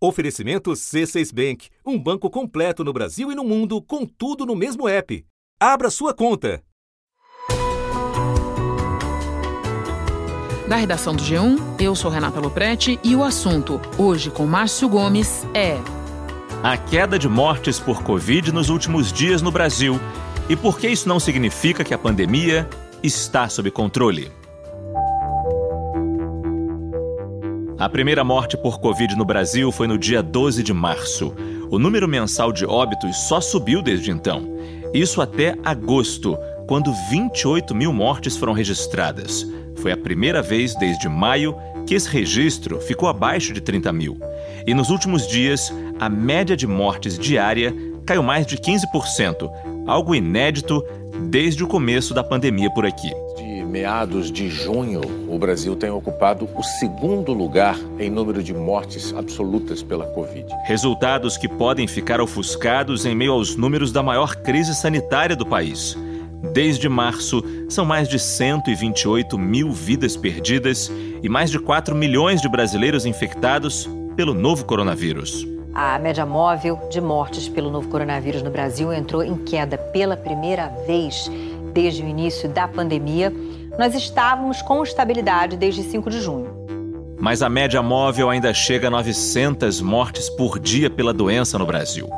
Oferecimento 0.00 0.70
C6 0.72 1.34
Bank, 1.34 1.68
um 1.84 1.98
banco 1.98 2.30
completo 2.30 2.84
no 2.84 2.92
Brasil 2.92 3.32
e 3.32 3.34
no 3.34 3.42
mundo, 3.42 3.82
com 3.82 4.06
tudo 4.06 4.46
no 4.46 4.54
mesmo 4.54 4.88
app. 4.88 5.24
Abra 5.60 5.90
sua 5.90 6.14
conta. 6.14 6.62
Da 10.68 10.76
redação 10.76 11.16
do 11.16 11.22
G1, 11.22 11.80
eu 11.80 11.96
sou 11.96 12.10
Renata 12.10 12.38
Loprete 12.38 13.00
e 13.02 13.16
o 13.16 13.24
assunto, 13.24 13.80
hoje 13.98 14.30
com 14.30 14.46
Márcio 14.46 14.88
Gomes, 14.88 15.44
é. 15.52 15.78
A 16.62 16.76
queda 16.76 17.18
de 17.18 17.28
mortes 17.28 17.80
por 17.80 18.02
Covid 18.02 18.52
nos 18.52 18.68
últimos 18.68 19.12
dias 19.12 19.42
no 19.42 19.50
Brasil. 19.50 19.98
E 20.48 20.54
por 20.54 20.78
que 20.78 20.88
isso 20.88 21.08
não 21.08 21.18
significa 21.18 21.82
que 21.82 21.94
a 21.94 21.98
pandemia 21.98 22.68
está 23.02 23.48
sob 23.48 23.70
controle? 23.70 24.37
A 27.78 27.88
primeira 27.88 28.24
morte 28.24 28.56
por 28.56 28.80
Covid 28.80 29.14
no 29.14 29.24
Brasil 29.24 29.70
foi 29.70 29.86
no 29.86 29.96
dia 29.96 30.20
12 30.20 30.64
de 30.64 30.72
março. 30.72 31.32
O 31.70 31.78
número 31.78 32.08
mensal 32.08 32.50
de 32.50 32.66
óbitos 32.66 33.16
só 33.28 33.40
subiu 33.40 33.80
desde 33.80 34.10
então. 34.10 34.42
Isso 34.92 35.22
até 35.22 35.56
agosto, 35.64 36.36
quando 36.66 36.92
28 37.08 37.76
mil 37.76 37.92
mortes 37.92 38.36
foram 38.36 38.52
registradas. 38.52 39.46
Foi 39.76 39.92
a 39.92 39.96
primeira 39.96 40.42
vez 40.42 40.74
desde 40.74 41.08
maio 41.08 41.54
que 41.86 41.94
esse 41.94 42.08
registro 42.08 42.80
ficou 42.80 43.08
abaixo 43.08 43.52
de 43.52 43.60
30 43.60 43.92
mil. 43.92 44.18
E 44.66 44.74
nos 44.74 44.90
últimos 44.90 45.28
dias, 45.28 45.72
a 46.00 46.08
média 46.08 46.56
de 46.56 46.66
mortes 46.66 47.16
diária 47.16 47.72
caiu 48.04 48.24
mais 48.24 48.44
de 48.44 48.56
15%, 48.56 49.48
algo 49.86 50.16
inédito 50.16 50.84
desde 51.30 51.62
o 51.62 51.68
começo 51.68 52.12
da 52.12 52.24
pandemia 52.24 52.72
por 52.74 52.84
aqui 52.84 53.12
meados 53.68 54.32
de 54.32 54.48
junho, 54.48 55.00
o 55.28 55.38
Brasil 55.38 55.76
tem 55.76 55.90
ocupado 55.90 56.48
o 56.56 56.62
segundo 56.62 57.32
lugar 57.32 57.78
em 57.98 58.10
número 58.10 58.42
de 58.42 58.54
mortes 58.54 59.14
absolutas 59.14 59.82
pela 59.82 60.06
Covid. 60.06 60.46
Resultados 60.64 61.36
que 61.36 61.46
podem 61.46 61.86
ficar 61.86 62.20
ofuscados 62.20 63.04
em 63.04 63.14
meio 63.14 63.32
aos 63.32 63.54
números 63.56 63.92
da 63.92 64.02
maior 64.02 64.34
crise 64.36 64.74
sanitária 64.74 65.36
do 65.36 65.44
país. 65.44 65.96
Desde 66.52 66.88
março, 66.88 67.42
são 67.68 67.84
mais 67.84 68.08
de 68.08 68.18
128 68.18 69.36
mil 69.36 69.70
vidas 69.72 70.16
perdidas 70.16 70.90
e 71.22 71.28
mais 71.28 71.50
de 71.50 71.58
4 71.58 71.94
milhões 71.94 72.40
de 72.40 72.48
brasileiros 72.48 73.04
infectados 73.04 73.88
pelo 74.16 74.32
novo 74.32 74.64
coronavírus. 74.64 75.46
A 75.74 75.98
média 75.98 76.24
móvel 76.24 76.80
de 76.90 77.00
mortes 77.00 77.48
pelo 77.48 77.70
novo 77.70 77.88
coronavírus 77.88 78.42
no 78.42 78.50
Brasil 78.50 78.92
entrou 78.92 79.22
em 79.22 79.36
queda 79.36 79.76
pela 79.76 80.16
primeira 80.16 80.68
vez 80.86 81.30
desde 81.72 82.02
o 82.02 82.08
início 82.08 82.48
da 82.48 82.66
pandemia 82.66 83.32
nós 83.78 83.94
estávamos 83.94 84.60
com 84.60 84.82
estabilidade 84.82 85.56
desde 85.56 85.84
5 85.84 86.10
de 86.10 86.20
junho. 86.20 86.52
Mas 87.20 87.42
a 87.42 87.48
média 87.48 87.80
móvel 87.80 88.28
ainda 88.28 88.52
chega 88.52 88.88
a 88.88 88.90
900 88.90 89.80
mortes 89.80 90.28
por 90.30 90.58
dia 90.58 90.90
pela 90.90 91.14
doença 91.14 91.58
no 91.58 91.64
Brasil. 91.64 92.08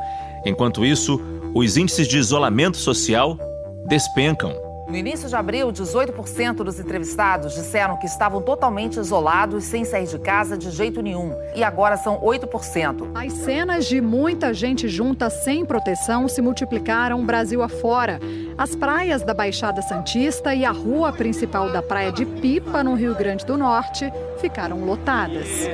Enquanto 0.44 0.84
isso, 0.84 1.20
os 1.55 1.77
índices 1.77 2.08
de 2.08 2.16
isolamento 2.16 2.78
social 2.78 3.38
despencam. 3.86 4.69
No 4.91 4.96
início 4.96 5.28
de 5.28 5.36
abril, 5.36 5.69
18% 5.69 6.64
dos 6.64 6.80
entrevistados 6.80 7.55
disseram 7.55 7.96
que 7.96 8.06
estavam 8.06 8.42
totalmente 8.42 8.98
isolados, 8.98 9.62
sem 9.62 9.84
sair 9.84 10.08
de 10.08 10.19
casa 10.19 10.58
de 10.58 10.69
jeito 10.72 11.00
nenhum. 11.00 11.32
E 11.55 11.62
agora 11.62 11.97
são 11.97 12.20
8%. 12.20 13.08
As 13.14 13.32
cenas 13.34 13.86
de 13.86 14.00
muita 14.00 14.52
gente 14.52 14.88
junta 14.88 15.30
sem 15.30 15.64
proteção 15.64 16.27
se 16.27 16.42
multiplicaram 16.42 17.24
Brasil 17.24 17.62
afora. 17.62 18.19
As 18.58 18.74
praias 18.74 19.22
da 19.22 19.32
Baixada 19.32 19.80
Santista 19.80 20.52
e 20.56 20.64
a 20.64 20.72
rua 20.72 21.12
principal 21.12 21.70
da 21.70 21.80
Praia 21.80 22.10
de 22.10 22.27
Pipa, 22.27 22.82
no 22.82 22.94
Rio 22.94 23.14
Grande 23.14 23.47
do 23.47 23.56
Norte, 23.56 24.12
ficaram 24.41 24.84
lotadas. 24.84 25.69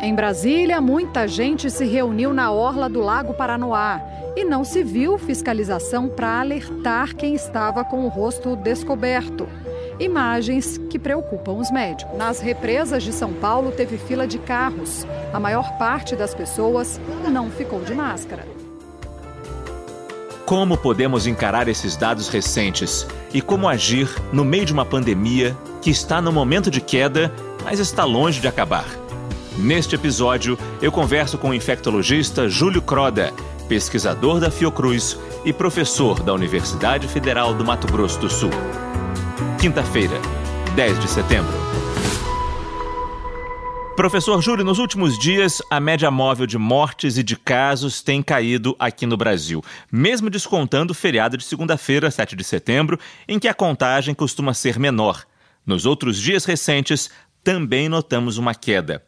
Em 0.00 0.14
Brasília, 0.14 0.80
muita 0.80 1.26
gente 1.26 1.68
se 1.70 1.84
reuniu 1.84 2.32
na 2.32 2.52
orla 2.52 2.88
do 2.88 3.00
Lago 3.00 3.34
Paranoá 3.34 4.00
e 4.36 4.44
não 4.44 4.62
se 4.62 4.84
viu 4.84 5.18
fiscalização 5.18 6.08
para 6.08 6.38
alertar 6.38 7.16
quem 7.16 7.34
estava 7.34 7.84
com 7.84 8.04
o 8.04 8.08
rosto 8.08 8.54
descoberto. 8.54 9.48
Imagens 9.98 10.78
que 10.88 11.00
preocupam 11.00 11.54
os 11.54 11.68
médicos. 11.72 12.16
Nas 12.16 12.38
represas 12.38 13.02
de 13.02 13.12
São 13.12 13.32
Paulo 13.32 13.72
teve 13.72 13.98
fila 13.98 14.24
de 14.24 14.38
carros. 14.38 15.04
A 15.32 15.40
maior 15.40 15.76
parte 15.78 16.14
das 16.14 16.32
pessoas 16.32 17.00
não 17.28 17.50
ficou 17.50 17.80
de 17.80 17.92
máscara. 17.92 18.46
Como 20.46 20.78
podemos 20.78 21.26
encarar 21.26 21.66
esses 21.66 21.96
dados 21.96 22.28
recentes 22.28 23.04
e 23.34 23.42
como 23.42 23.68
agir 23.68 24.08
no 24.32 24.44
meio 24.44 24.64
de 24.64 24.72
uma 24.72 24.84
pandemia 24.84 25.56
que 25.82 25.90
está 25.90 26.22
no 26.22 26.30
momento 26.30 26.70
de 26.70 26.80
queda, 26.80 27.32
mas 27.64 27.80
está 27.80 28.04
longe 28.04 28.40
de 28.40 28.46
acabar? 28.46 28.86
Neste 29.58 29.96
episódio, 29.96 30.56
eu 30.80 30.92
converso 30.92 31.36
com 31.36 31.50
o 31.50 31.54
infectologista 31.54 32.48
Júlio 32.48 32.80
Croda, 32.80 33.34
pesquisador 33.68 34.38
da 34.38 34.52
Fiocruz 34.52 35.18
e 35.44 35.52
professor 35.52 36.22
da 36.22 36.32
Universidade 36.32 37.08
Federal 37.08 37.52
do 37.52 37.64
Mato 37.64 37.88
Grosso 37.88 38.20
do 38.20 38.30
Sul. 38.30 38.50
Quinta-feira, 39.60 40.14
10 40.76 41.00
de 41.00 41.08
setembro. 41.08 41.52
Professor 43.96 44.40
Júlio, 44.40 44.64
nos 44.64 44.78
últimos 44.78 45.18
dias, 45.18 45.60
a 45.68 45.80
média 45.80 46.08
móvel 46.08 46.46
de 46.46 46.56
mortes 46.56 47.18
e 47.18 47.24
de 47.24 47.34
casos 47.34 48.00
tem 48.00 48.22
caído 48.22 48.76
aqui 48.78 49.06
no 49.06 49.16
Brasil, 49.16 49.60
mesmo 49.90 50.30
descontando 50.30 50.92
o 50.92 50.94
feriado 50.94 51.36
de 51.36 51.42
segunda-feira, 51.42 52.12
7 52.12 52.36
de 52.36 52.44
setembro, 52.44 52.96
em 53.26 53.40
que 53.40 53.48
a 53.48 53.54
contagem 53.54 54.14
costuma 54.14 54.54
ser 54.54 54.78
menor. 54.78 55.24
Nos 55.66 55.84
outros 55.84 56.16
dias 56.16 56.44
recentes, 56.44 57.10
também 57.42 57.88
notamos 57.88 58.38
uma 58.38 58.54
queda. 58.54 59.02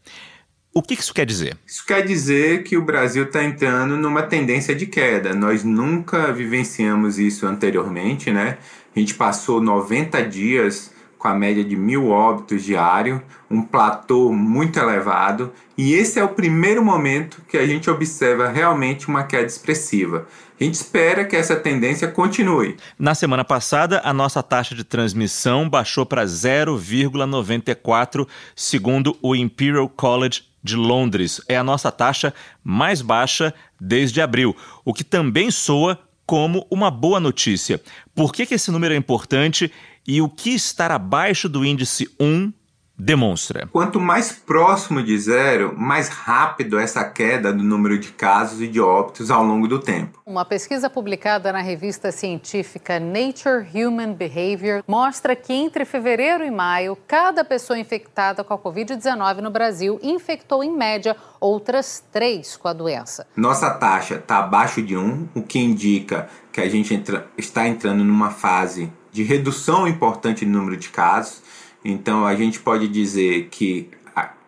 O 0.73 0.83
que 0.83 0.95
isso 0.95 1.13
quer 1.13 1.27
dizer? 1.27 1.59
Isso 1.67 1.85
quer 1.85 2.07
dizer 2.07 2.63
que 2.63 2.77
o 2.77 2.83
Brasil 2.83 3.25
está 3.25 3.43
entrando 3.43 3.97
numa 3.97 4.23
tendência 4.23 4.73
de 4.73 4.87
queda. 4.87 5.35
Nós 5.35 5.65
nunca 5.65 6.33
vivenciamos 6.33 7.19
isso 7.19 7.45
anteriormente, 7.45 8.31
né? 8.31 8.57
A 8.95 8.99
gente 8.99 9.15
passou 9.15 9.61
90 9.61 10.23
dias 10.29 10.93
com 11.19 11.27
a 11.29 11.35
média 11.35 11.63
de 11.63 11.77
mil 11.77 12.09
óbitos 12.09 12.65
diário, 12.65 13.23
um 13.51 13.61
platô 13.61 14.33
muito 14.33 14.79
elevado, 14.79 15.53
e 15.77 15.93
esse 15.93 16.19
é 16.19 16.25
o 16.25 16.31
primeiro 16.31 16.83
momento 16.83 17.43
que 17.47 17.59
a 17.59 17.67
gente 17.67 17.91
observa 17.91 18.49
realmente 18.49 19.07
uma 19.07 19.25
queda 19.25 19.47
expressiva. 19.47 20.27
A 20.59 20.65
gente 20.65 20.73
espera 20.75 21.27
que 21.27 21.37
essa 21.37 21.57
tendência 21.57 22.09
continue. 22.09 22.79
Na 22.99 23.15
semana 23.15 23.45
passada, 23.45 24.01
a 24.03 24.15
nossa 24.15 24.43
taxa 24.43 24.75
de 24.75 24.83
transmissão 24.83 25.69
baixou 25.69 26.07
para 26.07 26.25
0,94, 26.25 28.27
segundo 28.57 29.15
o 29.21 29.37
Imperial 29.37 29.91
College 29.91 30.49
de 30.63 30.77
Londres. 30.77 31.41
É 31.49 31.57
a 31.57 31.65
nossa 31.65 31.91
taxa 31.91 32.35
mais 32.63 33.03
baixa 33.03 33.55
desde 33.81 34.21
abril, 34.21 34.57
o 34.85 34.93
que 34.93 35.05
também 35.05 35.51
soa 35.51 35.99
como 36.27 36.67
uma 36.71 36.91
boa 36.91 37.19
notícia. 37.19 37.81
Por 38.15 38.33
que, 38.33 38.47
que 38.47 38.55
esse 38.55 38.71
número 38.71 38.95
é 38.95 38.97
importante 38.97 39.73
e 40.07 40.23
o 40.23 40.29
que 40.29 40.51
estar 40.51 40.91
abaixo 40.91 41.49
do 41.49 41.65
índice 41.65 42.09
1 42.21 42.53
demonstra? 43.01 43.69
Quanto 43.73 43.99
mais 43.99 44.31
próximo 44.31 45.03
de 45.03 45.19
zero, 45.19 45.75
mais 45.77 46.09
rápido 46.09 46.79
essa 46.79 47.03
queda 47.05 47.53
do 47.53 47.63
número 47.63 47.99
de 47.99 48.13
casos 48.13 48.61
e 48.61 48.69
de 48.69 48.81
óbitos 48.81 49.31
ao 49.31 49.43
longo 49.43 49.67
do 49.67 49.79
tempo. 49.79 50.21
Uma 50.27 50.45
pesquisa 50.45 50.91
publicada 50.91 51.53
na 51.53 51.61
revista 51.61 52.13
científica 52.13 53.01
Nature 53.01 53.67
Human 53.75 54.13
Behavior 54.13 54.85
mostra 54.87 55.35
que 55.35 55.53
entre 55.53 55.85
fevereiro 55.85 56.45
e 56.45 56.51
maio, 56.51 56.97
cada 57.07 57.45
pessoa 57.45 57.79
infectada 57.79 58.45
com 58.45 58.53
a 58.53 58.59
Covid-19 58.59 59.39
no 59.39 59.51
Brasil 59.51 59.99
infectou 60.03 60.63
em 60.63 60.71
média 60.71 61.17
outras 61.41 62.05
três 62.13 62.57
com 62.57 62.69
a 62.69 62.73
doença. 62.73 63.27
Nossa 63.35 63.71
taxa 63.71 64.17
está 64.17 64.39
abaixo 64.39 64.83
de 64.83 64.97
1, 64.97 65.29
o 65.35 65.43
que 65.43 65.59
indica 65.59 66.29
que 66.53 66.61
a 66.61 66.69
gente 66.69 66.95
entra, 66.95 67.27
está 67.39 67.67
entrando 67.67 68.05
numa 68.05 68.31
fase 68.31 68.93
de 69.11 69.23
redução 69.23 69.89
importante 69.89 70.45
no 70.45 70.59
número 70.59 70.77
de 70.77 70.89
casos 70.89 71.43
então 71.85 72.27
a 72.27 72.35
gente 72.35 72.61
pode 72.61 72.89
dizer 72.89 73.49
que 73.51 73.91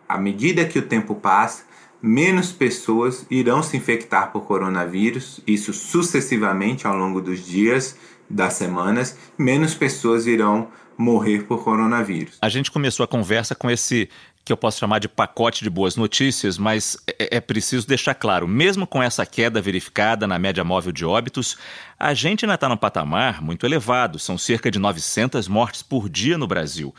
à 0.09 0.19
medida 0.19 0.65
que 0.67 0.79
o 0.79 0.83
tempo 0.83 1.15
passa, 1.15 1.65
menos 2.03 2.53
pessoas 2.53 3.25
irão 3.31 3.63
se 3.63 3.77
infectar 3.77 4.31
por 4.31 4.43
coronavírus, 4.43 5.41
isso 5.47 5.73
sucessivamente 5.73 6.87
ao 6.87 6.97
longo 6.97 7.21
dos 7.21 7.47
dias, 7.47 7.97
das 8.29 8.55
semanas, 8.55 9.17
menos 9.39 9.75
pessoas 9.75 10.27
irão 10.27 10.69
morrer 10.99 11.45
por 11.45 11.65
coronavírus. 11.65 12.39
A 12.41 12.49
gente 12.49 12.71
começou 12.71 13.05
a 13.05 13.09
conversa 13.09 13.55
com 13.55 13.71
esse 13.71 14.09
que 14.45 14.53
eu 14.53 14.57
posso 14.57 14.79
chamar 14.79 14.99
de 14.99 15.09
pacote 15.09 15.63
de 15.63 15.71
boas 15.71 15.97
notícias, 15.97 16.59
mas 16.59 16.97
é, 17.07 17.37
é, 17.37 17.41
preciso 17.41 17.87
deixar 17.87 18.15
claro: 18.15 18.49
mesmo 18.49 18.87
com 18.87 19.03
essa 19.03 19.25
queda 19.25 19.61
verificada 19.61 20.27
na 20.27 20.39
média 20.39 20.65
móvel 20.65 20.93
de 20.93 21.05
óbitos, 21.05 21.57
a 21.99 22.13
gente 22.15 22.45
ainda 22.45 22.55
está 22.55 22.69
num 22.69 22.77
patamar 22.77 23.41
muito 23.41 23.65
elevado 23.65 24.19
são 24.19 24.37
cerca 24.37 24.71
de 24.71 24.79
900 24.79 25.47
mortes 25.49 25.83
por 25.83 26.09
dia 26.09 26.37
no 26.37 26.47
Brasil. 26.47 26.95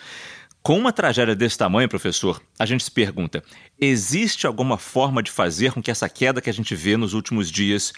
Com 0.61 0.79
uma 0.79 0.93
tragédia 0.93 1.35
desse 1.35 1.57
tamanho, 1.57 1.89
professor, 1.89 2.41
a 2.57 2.65
gente 2.65 2.85
se 2.85 2.91
pergunta: 2.91 3.43
existe 3.77 4.47
alguma 4.47 4.77
forma 4.77 5.21
de 5.21 5.29
fazer 5.29 5.73
com 5.73 5.83
que 5.83 5.91
essa 5.91 6.07
queda 6.07 6.41
que 6.41 6.49
a 6.49 6.53
gente 6.53 6.73
vê 6.73 6.95
nos 6.95 7.13
últimos 7.13 7.51
dias, 7.51 7.91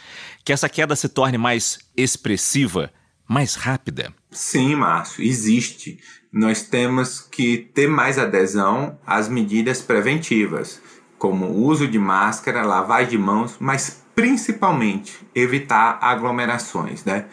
que 0.44 0.52
essa 0.52 0.68
queda 0.68 0.96
se 0.96 1.08
torne 1.08 1.38
mais 1.38 1.78
expressiva, 1.96 2.92
mais 3.28 3.54
rápida? 3.54 4.12
Sim, 4.32 4.76
Márcio, 4.76 5.24
existe 5.24 6.00
nós 6.36 6.64
temos 6.64 7.22
que 7.22 7.70
ter 7.74 7.88
mais 7.88 8.20
adesão 8.20 9.00
às 9.08 9.30
medidas 9.30 9.82
preventivas, 9.82 10.82
como 11.18 11.50
uso 11.50 11.88
de 11.88 11.98
máscara, 11.98 12.66
lavagem 12.66 13.12
de 13.12 13.18
mãos, 13.18 13.56
mas 13.58 14.04
principalmente 14.14 15.26
evitar 15.34 15.98
aglomerações, 16.02 17.06
né? 17.06 17.28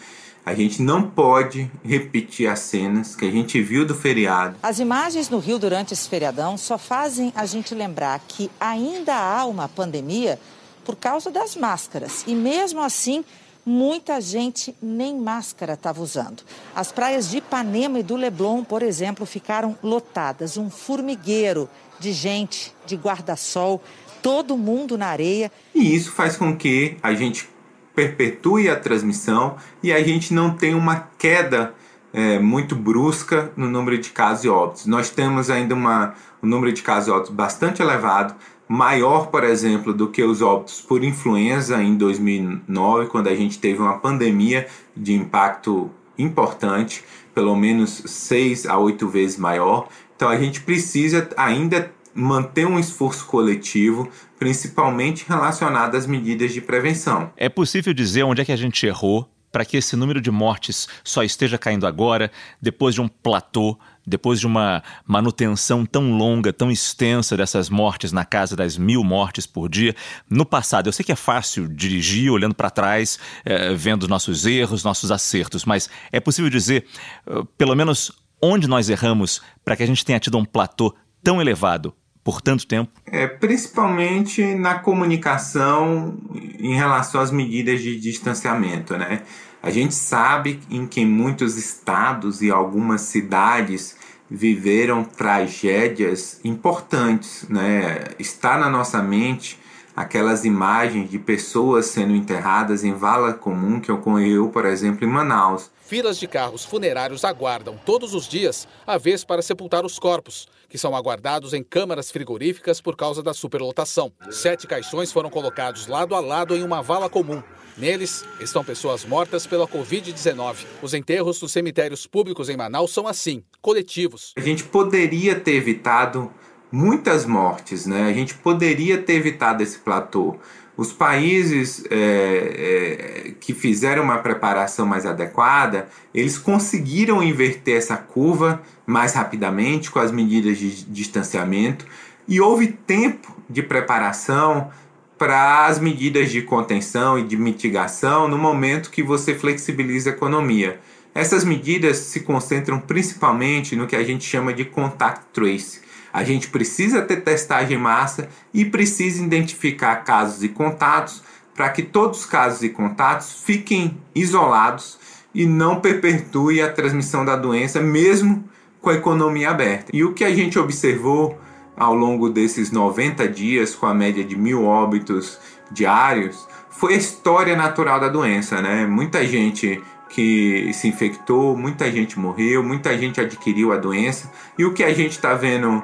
A 0.47 0.55
gente 0.55 0.81
não 0.81 1.03
pode 1.03 1.69
repetir 1.85 2.49
as 2.49 2.61
cenas 2.61 3.17
que 3.17 3.25
a 3.25 3.31
gente 3.31 3.61
viu 3.61 3.85
do 3.85 3.93
feriado. 3.93 4.57
As 4.63 4.79
imagens 4.79 5.29
no 5.29 5.41
Rio 5.41 5.59
durante 5.59 5.93
esse 5.93 6.09
feriadão 6.09 6.57
só 6.57 6.79
fazem 6.79 7.33
a 7.35 7.45
gente 7.45 7.75
lembrar 7.75 8.21
que 8.29 8.49
ainda 8.61 9.17
há 9.17 9.45
uma 9.47 9.69
pandemia 9.69 10.39
por 10.85 10.95
causa 10.95 11.29
das 11.29 11.57
máscaras. 11.57 12.23
E 12.25 12.37
mesmo 12.37 12.81
assim, 12.81 13.25
muita 13.65 14.21
gente 14.21 14.75
nem 14.83 15.19
máscara 15.19 15.75
estava 15.75 16.03
usando. 16.03 16.43
As 16.75 16.91
praias 16.91 17.31
de 17.31 17.39
Ipanema 17.39 18.01
e 18.01 18.03
do 18.03 18.17
Leblon, 18.17 18.65
por 18.65 18.83
exemplo, 18.83 19.25
ficaram 19.25 19.77
lotadas 19.83 20.57
um 20.57 20.69
formigueiro 20.69 21.69
de 21.99 22.13
gente, 22.13 22.75
de 22.85 22.97
guarda-sol, 22.97 23.83
todo 24.21 24.57
mundo 24.57 24.99
na 24.99 25.07
areia. 25.07 25.51
E 25.75 25.95
isso 25.95 26.13
faz 26.13 26.37
com 26.37 26.57
que 26.57 26.97
a 27.03 27.15
gente 27.15 27.49
perpetue 27.95 28.69
a 28.69 28.77
transmissão 28.77 29.57
e 29.83 29.93
a 29.93 30.03
gente 30.03 30.33
não 30.33 30.57
tenha 30.57 30.77
uma 30.77 31.09
queda 31.19 31.75
é, 32.13 32.39
muito 32.39 32.75
brusca 32.75 33.53
no 33.57 33.69
número 33.69 33.99
de 33.99 34.11
casos 34.11 34.45
e 34.45 34.49
óbitos. 34.49 34.87
Nós 34.87 35.11
temos 35.11 35.51
ainda 35.51 35.75
uma, 35.75 36.15
um 36.43 36.47
número 36.47 36.73
de 36.73 36.83
casos 36.83 37.09
e 37.09 37.11
óbitos 37.11 37.35
bastante 37.35 37.81
elevado, 37.81 38.35
maior, 38.73 39.27
por 39.27 39.45
exemplo, 39.45 39.93
do 39.93 40.09
que 40.09 40.23
os 40.23 40.41
óbitos 40.41 40.81
por 40.81 41.05
influenza 41.05 41.83
em 41.83 41.95
2009, 41.95 43.07
quando 43.09 43.29
a 43.29 43.35
gente 43.35 43.59
teve 43.59 43.83
uma 43.83 43.99
pandemia 43.99 44.67
de 44.97 45.13
impacto 45.13 45.91
importante, 46.17 47.05
pelo 47.35 47.55
menos 47.55 48.03
seis 48.07 48.65
a 48.65 48.79
oito 48.79 49.07
vezes 49.11 49.37
maior. 49.37 49.89
Então 50.17 50.27
a 50.27 50.39
gente 50.39 50.63
precisa 50.63 51.29
ainda 51.37 51.93
manter 52.15 52.67
um 52.67 52.79
esforço 52.79 53.27
coletivo, 53.27 54.09
principalmente 54.39 55.27
relacionado 55.29 55.95
às 55.95 56.07
medidas 56.07 56.55
de 56.55 56.63
prevenção. 56.63 57.31
É 57.37 57.51
possível 57.51 57.93
dizer 57.93 58.23
onde 58.23 58.41
é 58.41 58.45
que 58.45 58.53
a 58.53 58.57
gente 58.57 58.87
errou 58.87 59.29
para 59.53 59.65
que 59.67 59.77
esse 59.77 59.95
número 59.95 60.21
de 60.21 60.31
mortes 60.31 60.89
só 61.05 61.23
esteja 61.23 61.59
caindo 61.59 61.87
agora, 61.87 62.33
depois 62.61 62.95
de 62.95 63.03
um 63.03 63.07
platô, 63.07 63.79
depois 64.05 64.41
de 64.41 64.47
uma 64.47 64.83
manutenção 65.07 65.87
tão 65.87 66.17
longa, 66.17 66.53
tão 66.53 66.71
extensa 66.71 67.37
dessas 67.37 67.69
mortes, 67.69 68.11
na 68.11 68.25
casa 68.25 68.57
das 68.57 68.77
mil 68.77 69.05
mortes 69.05 69.47
por 69.47 69.69
dia. 69.69 69.95
No 70.29 70.45
passado, 70.45 70.89
eu 70.89 70.93
sei 70.93 71.05
que 71.05 71.13
é 71.13 71.17
fácil 71.17 71.69
dirigir 71.69 72.33
olhando 72.33 72.55
para 72.55 72.71
trás, 72.71 73.19
é, 73.45 73.75
vendo 73.75 74.09
nossos 74.09 74.47
erros, 74.47 74.83
nossos 74.83 75.11
acertos, 75.13 75.65
mas 75.65 75.89
é 76.11 76.19
possível 76.19 76.51
dizer, 76.51 76.87
uh, 77.27 77.45
pelo 77.59 77.77
menos, 77.77 78.11
onde 78.41 78.67
nós 78.67 78.89
erramos 78.89 79.41
para 79.65 79.77
que 79.77 79.83
a 79.83 79.87
gente 79.87 80.05
tenha 80.05 80.19
tido 80.19 80.37
um 80.39 80.45
platô 80.45 80.95
tão 81.23 81.41
elevado 81.41 81.95
por 82.25 82.41
tanto 82.41 82.67
tempo? 82.67 82.91
É, 83.07 83.27
principalmente 83.27 84.55
na 84.55 84.79
comunicação 84.79 86.17
em 86.59 86.75
relação 86.75 87.21
às 87.21 87.31
medidas 87.31 87.81
de 87.81 87.99
distanciamento, 87.99 88.97
né? 88.97 89.23
A 89.63 89.71
gente 89.71 89.95
sabe 89.95 90.61
em 90.71 90.87
que 90.87 91.05
muitos 91.05 91.57
estados 91.57 92.43
e 92.43 92.51
algumas 92.51 93.03
cidades 93.03 93.97
viveram 94.29 95.05
tragédias 95.05 96.41
importantes, 96.43 97.47
né? 97.49 98.05
Está 98.19 98.59
na 98.59 98.69
nossa 98.69 99.03
mente 99.03 99.59
aquelas 99.95 100.45
imagens 100.45 101.11
de 101.11 101.19
pessoas 101.19 101.87
sendo 101.87 102.15
enterradas 102.15 102.85
em 102.85 102.95
vala 102.95 103.33
comum 103.33 103.81
que 103.81 103.93
ocorreu, 103.93 104.49
por 104.49 104.65
exemplo, 104.65 105.05
em 105.05 105.11
Manaus. 105.11 105.71
Filas 105.81 106.19
de 106.19 106.27
carros 106.27 106.65
funerários 106.65 107.25
aguardam 107.25 107.79
todos 107.85 108.15
os 108.15 108.27
dias 108.27 108.67
a 108.87 108.97
vez 108.97 109.25
para 109.25 109.43
sepultar 109.43 109.85
os 109.85 109.99
corpos, 109.99 110.49
que 110.69 110.79
são 110.79 110.97
aguardados 110.97 111.53
em 111.53 111.63
câmaras 111.63 112.11
frigoríficas 112.11 112.81
por 112.81 112.97
causa 112.97 113.23
da 113.23 113.35
superlotação. 113.35 114.11
Sete 114.31 114.67
caixões 114.67 115.13
foram 115.13 115.29
colocados 115.29 115.87
lado 115.87 116.15
a 116.15 116.21
lado 116.21 116.57
em 116.57 116.63
uma 116.63 116.81
vala 116.81 117.11
comum. 117.11 117.43
Neles 117.77 118.25
estão 118.39 118.63
pessoas 118.63 119.05
mortas 119.05 119.47
pela 119.47 119.67
Covid-19. 119.67 120.67
Os 120.83 120.93
enterros 120.93 121.41
nos 121.41 121.53
cemitérios 121.53 122.07
públicos 122.07 122.49
em 122.49 122.57
Manaus 122.57 122.93
são 122.93 123.07
assim, 123.07 123.43
coletivos. 123.61 124.33
A 124.37 124.41
gente 124.41 124.65
poderia 124.65 125.39
ter 125.39 125.57
evitado 125.57 126.31
muitas 126.73 127.27
mortes, 127.27 127.85
né? 127.85 128.09
A 128.09 128.13
gente 128.15 128.35
poderia 128.35 128.97
ter 128.97 129.13
evitado 129.15 129.63
esse 129.63 129.79
platô. 129.79 130.37
Os 130.75 130.91
países 130.91 131.85
é, 131.91 133.27
é, 133.27 133.35
que 133.39 133.53
fizeram 133.53 134.03
uma 134.03 134.19
preparação 134.19 134.87
mais 134.87 135.05
adequada, 135.05 135.87
eles 136.15 136.39
conseguiram 136.39 137.23
inverter 137.23 137.77
essa 137.77 137.97
curva 137.97 138.63
mais 138.87 139.13
rapidamente 139.13 139.91
com 139.91 139.99
as 139.99 140.11
medidas 140.11 140.57
de 140.57 140.85
distanciamento 140.87 141.85
e 142.27 142.41
houve 142.41 142.69
tempo 142.69 143.37
de 143.51 143.63
preparação 143.63 144.71
para 145.19 145.67
as 145.67 145.79
medidas 145.79 146.31
de 146.31 146.41
contenção 146.41 147.19
e 147.19 147.23
de 147.23 147.37
mitigação 147.37 148.27
no 148.27 148.39
momento 148.39 148.91
que 148.91 149.03
você 149.03 149.35
flexibiliza 149.35 150.11
a 150.11 150.15
economia. 150.15 150.81
Essas 151.15 151.45
medidas 151.45 151.99
se 151.99 152.21
concentram 152.21 152.81
principalmente 152.81 153.77
no 153.77 153.87
que 153.87 153.95
a 153.95 154.03
gente 154.03 154.25
chama 154.25 154.55
de 154.55 154.65
contact 154.65 155.27
trace 155.35 155.92
a 156.13 156.23
gente 156.23 156.49
precisa 156.49 157.03
ter 157.03 157.23
testagem 157.23 157.77
em 157.77 157.81
massa 157.81 158.29
e 158.53 158.65
precisa 158.65 159.23
identificar 159.23 159.97
casos 159.97 160.43
e 160.43 160.49
contatos 160.49 161.23
para 161.55 161.69
que 161.71 161.83
todos 161.83 162.21
os 162.21 162.27
casos 162.27 162.63
e 162.63 162.69
contatos 162.69 163.43
fiquem 163.45 163.99
isolados 164.15 164.99
e 165.35 165.47
não 165.47 165.81
perpetue 165.81 166.61
a 166.61 166.71
transmissão 166.71 167.25
da 167.25 167.37
doença, 167.37 167.81
mesmo 167.81 168.45
com 168.81 168.91
a 168.91 168.95
economia 168.95 169.51
aberta. 169.51 169.91
E 169.95 170.05
o 170.05 170.13
que 170.13 170.25
a 170.25 170.35
gente 170.35 170.59
observou 170.59 171.39
ao 171.77 171.95
longo 171.95 172.29
desses 172.29 172.71
90 172.71 173.29
dias, 173.29 173.75
com 173.75 173.87
a 173.87 173.95
média 173.95 174.25
de 174.25 174.37
mil 174.37 174.65
óbitos 174.65 175.39
diários, 175.71 176.47
foi 176.71 176.95
a 176.95 176.99
história 176.99 177.57
natural 177.57 178.01
da 178.01 178.09
doença, 178.09 178.61
né? 178.61 178.87
Muita 178.87 179.27
gente 179.27 179.83
que 180.09 180.71
se 180.75 180.89
infectou, 180.89 181.57
muita 181.57 181.91
gente 181.91 182.19
morreu, 182.19 182.63
muita 182.63 182.97
gente 182.99 183.21
adquiriu 183.21 183.73
a 183.73 183.77
doença, 183.77 184.31
e 184.59 184.65
o 184.65 184.75
que 184.75 184.85
a 184.85 184.93
gente 184.93 185.13
está 185.13 185.33
vendo 185.33 185.83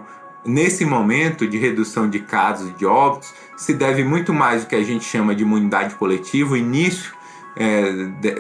nesse 0.49 0.85
momento 0.85 1.47
de 1.47 1.59
redução 1.59 2.09
de 2.09 2.21
casos 2.21 2.71
e 2.71 2.73
de 2.73 2.87
óbitos 2.87 3.35
se 3.57 3.75
deve 3.75 4.03
muito 4.03 4.33
mais 4.33 4.63
ao 4.63 4.69
que 4.69 4.75
a 4.75 4.83
gente 4.83 5.05
chama 5.05 5.35
de 5.35 5.43
imunidade 5.43 5.95
coletiva, 5.97 6.55
o 6.55 6.57
início 6.57 7.13
é, 7.55 7.93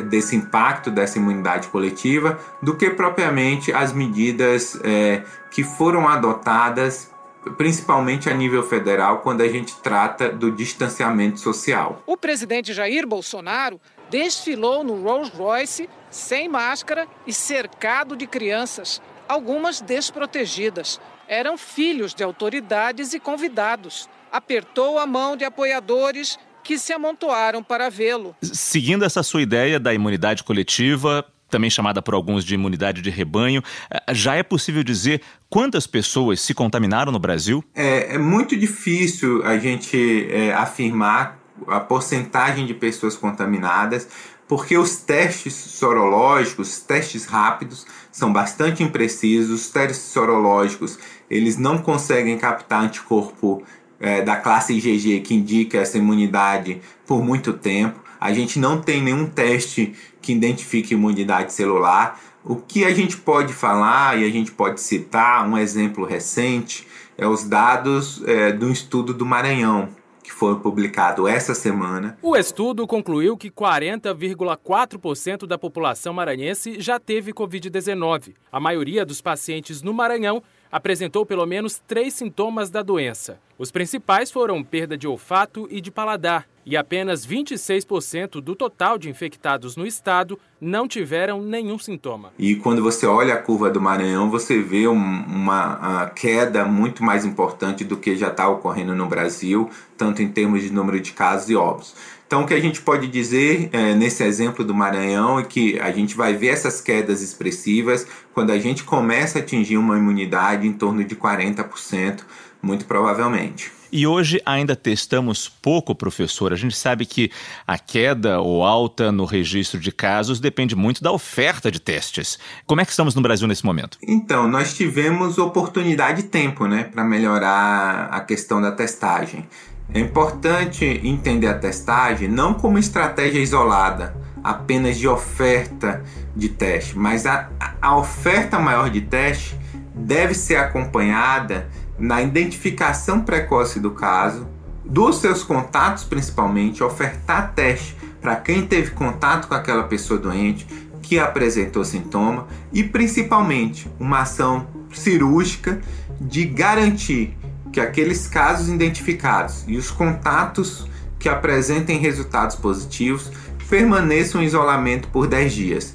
desse 0.02 0.34
impacto 0.34 0.90
dessa 0.90 1.18
imunidade 1.18 1.68
coletiva, 1.68 2.38
do 2.62 2.76
que 2.76 2.88
propriamente 2.88 3.72
as 3.72 3.92
medidas 3.92 4.80
é, 4.82 5.22
que 5.50 5.62
foram 5.62 6.08
adotadas 6.08 7.10
principalmente 7.56 8.28
a 8.28 8.34
nível 8.34 8.62
federal, 8.62 9.18
quando 9.18 9.40
a 9.40 9.48
gente 9.48 9.76
trata 9.76 10.28
do 10.28 10.50
distanciamento 10.50 11.40
social. 11.40 12.02
O 12.06 12.16
presidente 12.16 12.74
Jair 12.74 13.06
Bolsonaro 13.06 13.80
desfilou 14.10 14.84
no 14.84 15.02
Rolls 15.02 15.32
Royce 15.34 15.88
sem 16.10 16.48
máscara 16.48 17.06
e 17.26 17.32
cercado 17.32 18.16
de 18.16 18.26
crianças, 18.26 19.00
algumas 19.28 19.80
desprotegidas 19.80 21.00
eram 21.28 21.58
filhos 21.58 22.14
de 22.14 22.24
autoridades 22.24 23.12
e 23.12 23.20
convidados. 23.20 24.08
Apertou 24.32 24.98
a 24.98 25.06
mão 25.06 25.36
de 25.36 25.44
apoiadores 25.44 26.38
que 26.64 26.78
se 26.78 26.92
amontoaram 26.92 27.62
para 27.62 27.88
vê-lo. 27.88 28.34
Seguindo 28.42 29.04
essa 29.04 29.22
sua 29.22 29.42
ideia 29.42 29.78
da 29.78 29.94
imunidade 29.94 30.42
coletiva, 30.42 31.24
também 31.48 31.70
chamada 31.70 32.02
por 32.02 32.14
alguns 32.14 32.44
de 32.44 32.54
imunidade 32.54 33.00
de 33.00 33.10
rebanho, 33.10 33.62
eh, 33.90 34.14
já 34.14 34.34
é 34.34 34.42
possível 34.42 34.82
dizer 34.82 35.22
quantas 35.48 35.86
pessoas 35.86 36.40
se 36.40 36.52
contaminaram 36.52 37.10
no 37.10 37.18
Brasil? 37.18 37.64
É, 37.74 38.14
é 38.14 38.18
muito 38.18 38.56
difícil 38.56 39.44
a 39.44 39.58
gente 39.58 40.28
é, 40.30 40.52
afirmar 40.52 41.38
a 41.66 41.80
porcentagem 41.80 42.66
de 42.66 42.74
pessoas 42.74 43.16
contaminadas, 43.16 44.08
porque 44.46 44.78
os 44.78 44.96
testes 44.96 45.54
sorológicos, 45.54 46.80
testes 46.80 47.26
rápidos, 47.26 47.86
são 48.10 48.32
bastante 48.32 48.82
imprecisos. 48.82 49.60
Os 49.60 49.70
testes 49.70 50.10
sorológicos 50.10 50.98
eles 51.30 51.56
não 51.56 51.78
conseguem 51.78 52.38
captar 52.38 52.84
anticorpo 52.84 53.62
é, 54.00 54.22
da 54.22 54.36
classe 54.36 54.72
IgG 54.74 55.20
que 55.20 55.34
indica 55.34 55.78
essa 55.78 55.98
imunidade 55.98 56.80
por 57.06 57.22
muito 57.22 57.52
tempo. 57.52 58.02
A 58.20 58.32
gente 58.32 58.58
não 58.58 58.80
tem 58.80 59.02
nenhum 59.02 59.26
teste 59.26 59.94
que 60.20 60.32
identifique 60.32 60.94
imunidade 60.94 61.52
celular. 61.52 62.20
O 62.44 62.56
que 62.56 62.84
a 62.84 62.94
gente 62.94 63.16
pode 63.16 63.52
falar 63.52 64.18
e 64.18 64.24
a 64.24 64.30
gente 64.30 64.50
pode 64.50 64.80
citar 64.80 65.48
um 65.48 65.56
exemplo 65.56 66.04
recente 66.04 66.86
é 67.16 67.26
os 67.26 67.44
dados 67.44 68.22
é, 68.26 68.52
do 68.52 68.70
estudo 68.70 69.12
do 69.12 69.26
Maranhão, 69.26 69.88
que 70.22 70.32
foi 70.32 70.56
publicado 70.56 71.26
essa 71.26 71.54
semana. 71.54 72.16
O 72.22 72.36
estudo 72.36 72.86
concluiu 72.86 73.36
que 73.36 73.50
40,4% 73.50 75.46
da 75.46 75.58
população 75.58 76.12
maranhense 76.12 76.80
já 76.80 77.00
teve 77.00 77.32
Covid-19. 77.32 78.34
A 78.52 78.60
maioria 78.60 79.04
dos 79.04 79.20
pacientes 79.20 79.82
no 79.82 79.92
Maranhão 79.92 80.42
apresentou 80.70 81.24
pelo 81.24 81.46
menos 81.46 81.78
três 81.86 82.14
sintomas 82.14 82.70
da 82.70 82.82
doença. 82.82 83.38
Os 83.58 83.70
principais 83.70 84.30
foram 84.30 84.62
perda 84.62 84.96
de 84.96 85.06
olfato 85.06 85.66
e 85.70 85.80
de 85.80 85.90
paladar, 85.90 86.48
e 86.68 86.76
apenas 86.76 87.26
26% 87.26 88.42
do 88.42 88.54
total 88.54 88.98
de 88.98 89.08
infectados 89.08 89.74
no 89.74 89.86
estado 89.86 90.38
não 90.60 90.86
tiveram 90.86 91.40
nenhum 91.40 91.78
sintoma. 91.78 92.30
E 92.38 92.56
quando 92.56 92.82
você 92.82 93.06
olha 93.06 93.32
a 93.32 93.38
curva 93.38 93.70
do 93.70 93.80
Maranhão, 93.80 94.28
você 94.28 94.60
vê 94.60 94.86
um, 94.86 94.92
uma 94.94 96.10
queda 96.14 96.66
muito 96.66 97.02
mais 97.02 97.24
importante 97.24 97.84
do 97.84 97.96
que 97.96 98.14
já 98.16 98.28
está 98.28 98.46
ocorrendo 98.46 98.94
no 98.94 99.06
Brasil, 99.06 99.70
tanto 99.96 100.20
em 100.20 100.28
termos 100.28 100.60
de 100.60 100.70
número 100.70 101.00
de 101.00 101.12
casos 101.12 101.48
e 101.48 101.56
óbitos. 101.56 101.94
Então, 102.26 102.42
o 102.42 102.46
que 102.46 102.52
a 102.52 102.60
gente 102.60 102.82
pode 102.82 103.06
dizer 103.06 103.70
é, 103.72 103.94
nesse 103.94 104.22
exemplo 104.22 104.62
do 104.62 104.74
Maranhão 104.74 105.38
é 105.38 105.44
que 105.44 105.80
a 105.80 105.90
gente 105.90 106.14
vai 106.14 106.34
ver 106.34 106.48
essas 106.48 106.78
quedas 106.78 107.22
expressivas 107.22 108.06
quando 108.34 108.50
a 108.50 108.58
gente 108.58 108.84
começa 108.84 109.38
a 109.38 109.40
atingir 109.40 109.78
uma 109.78 109.96
imunidade 109.96 110.68
em 110.68 110.72
torno 110.74 111.02
de 111.02 111.16
40%, 111.16 112.20
muito 112.62 112.84
provavelmente. 112.84 113.78
E 113.90 114.06
hoje 114.06 114.40
ainda 114.44 114.76
testamos 114.76 115.48
pouco, 115.48 115.94
professor. 115.94 116.52
A 116.52 116.56
gente 116.56 116.76
sabe 116.76 117.06
que 117.06 117.30
a 117.66 117.78
queda 117.78 118.38
ou 118.38 118.62
alta 118.62 119.10
no 119.10 119.24
registro 119.24 119.80
de 119.80 119.90
casos 119.90 120.40
depende 120.40 120.76
muito 120.76 121.02
da 121.02 121.10
oferta 121.10 121.70
de 121.70 121.80
testes. 121.80 122.38
Como 122.66 122.80
é 122.80 122.84
que 122.84 122.90
estamos 122.90 123.14
no 123.14 123.22
Brasil 123.22 123.48
nesse 123.48 123.64
momento? 123.64 123.96
Então, 124.02 124.46
nós 124.46 124.74
tivemos 124.74 125.38
oportunidade 125.38 126.20
e 126.20 126.24
tempo 126.24 126.66
né, 126.66 126.84
para 126.84 127.02
melhorar 127.02 128.08
a 128.10 128.20
questão 128.20 128.60
da 128.60 128.70
testagem. 128.72 129.46
É 129.92 129.98
importante 130.00 130.84
entender 131.02 131.46
a 131.46 131.58
testagem 131.58 132.28
não 132.28 132.52
como 132.52 132.78
estratégia 132.78 133.40
isolada, 133.40 134.14
apenas 134.44 134.98
de 134.98 135.08
oferta 135.08 136.04
de 136.36 136.50
teste, 136.50 136.96
mas 136.96 137.24
a, 137.24 137.48
a 137.80 137.96
oferta 137.96 138.58
maior 138.58 138.90
de 138.90 139.00
teste 139.00 139.56
deve 139.94 140.34
ser 140.34 140.56
acompanhada 140.56 141.68
na 141.98 142.22
identificação 142.22 143.20
precoce 143.20 143.80
do 143.80 143.90
caso, 143.90 144.46
dos 144.84 145.16
seus 145.16 145.42
contatos 145.42 146.04
principalmente, 146.04 146.82
ofertar 146.82 147.52
teste 147.54 147.96
para 148.20 148.36
quem 148.36 148.66
teve 148.66 148.92
contato 148.92 149.48
com 149.48 149.54
aquela 149.54 149.84
pessoa 149.84 150.18
doente 150.18 150.66
que 151.02 151.18
apresentou 151.18 151.84
sintoma 151.84 152.46
e 152.72 152.82
principalmente 152.82 153.90
uma 153.98 154.20
ação 154.20 154.66
cirúrgica 154.92 155.80
de 156.20 156.44
garantir 156.44 157.36
que 157.72 157.80
aqueles 157.80 158.26
casos 158.26 158.68
identificados 158.68 159.64
e 159.66 159.76
os 159.76 159.90
contatos 159.90 160.88
que 161.18 161.28
apresentem 161.28 161.98
resultados 161.98 162.56
positivos 162.56 163.30
permaneçam 163.68 164.42
em 164.42 164.46
isolamento 164.46 165.08
por 165.08 165.26
10 165.26 165.52
dias. 165.52 165.94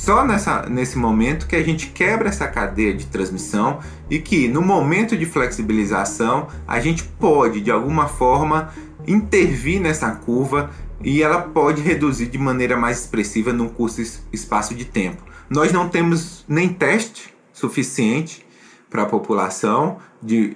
Só 0.00 0.24
nessa, 0.24 0.62
nesse 0.62 0.96
momento 0.96 1.46
que 1.46 1.54
a 1.54 1.62
gente 1.62 1.88
quebra 1.88 2.30
essa 2.30 2.48
cadeia 2.48 2.94
de 2.94 3.04
transmissão 3.04 3.80
e 4.08 4.18
que 4.18 4.48
no 4.48 4.62
momento 4.62 5.14
de 5.14 5.26
flexibilização 5.26 6.48
a 6.66 6.80
gente 6.80 7.04
pode 7.04 7.60
de 7.60 7.70
alguma 7.70 8.08
forma 8.08 8.72
intervir 9.06 9.78
nessa 9.78 10.10
curva 10.12 10.70
e 11.04 11.22
ela 11.22 11.42
pode 11.42 11.82
reduzir 11.82 12.28
de 12.28 12.38
maneira 12.38 12.78
mais 12.78 13.00
expressiva 13.00 13.52
num 13.52 13.68
curto 13.68 14.00
espaço 14.32 14.74
de 14.74 14.86
tempo. 14.86 15.22
Nós 15.50 15.70
não 15.70 15.86
temos 15.86 16.46
nem 16.48 16.70
teste 16.70 17.34
suficiente 17.52 18.46
para 18.88 19.02
a 19.02 19.06
população 19.06 19.98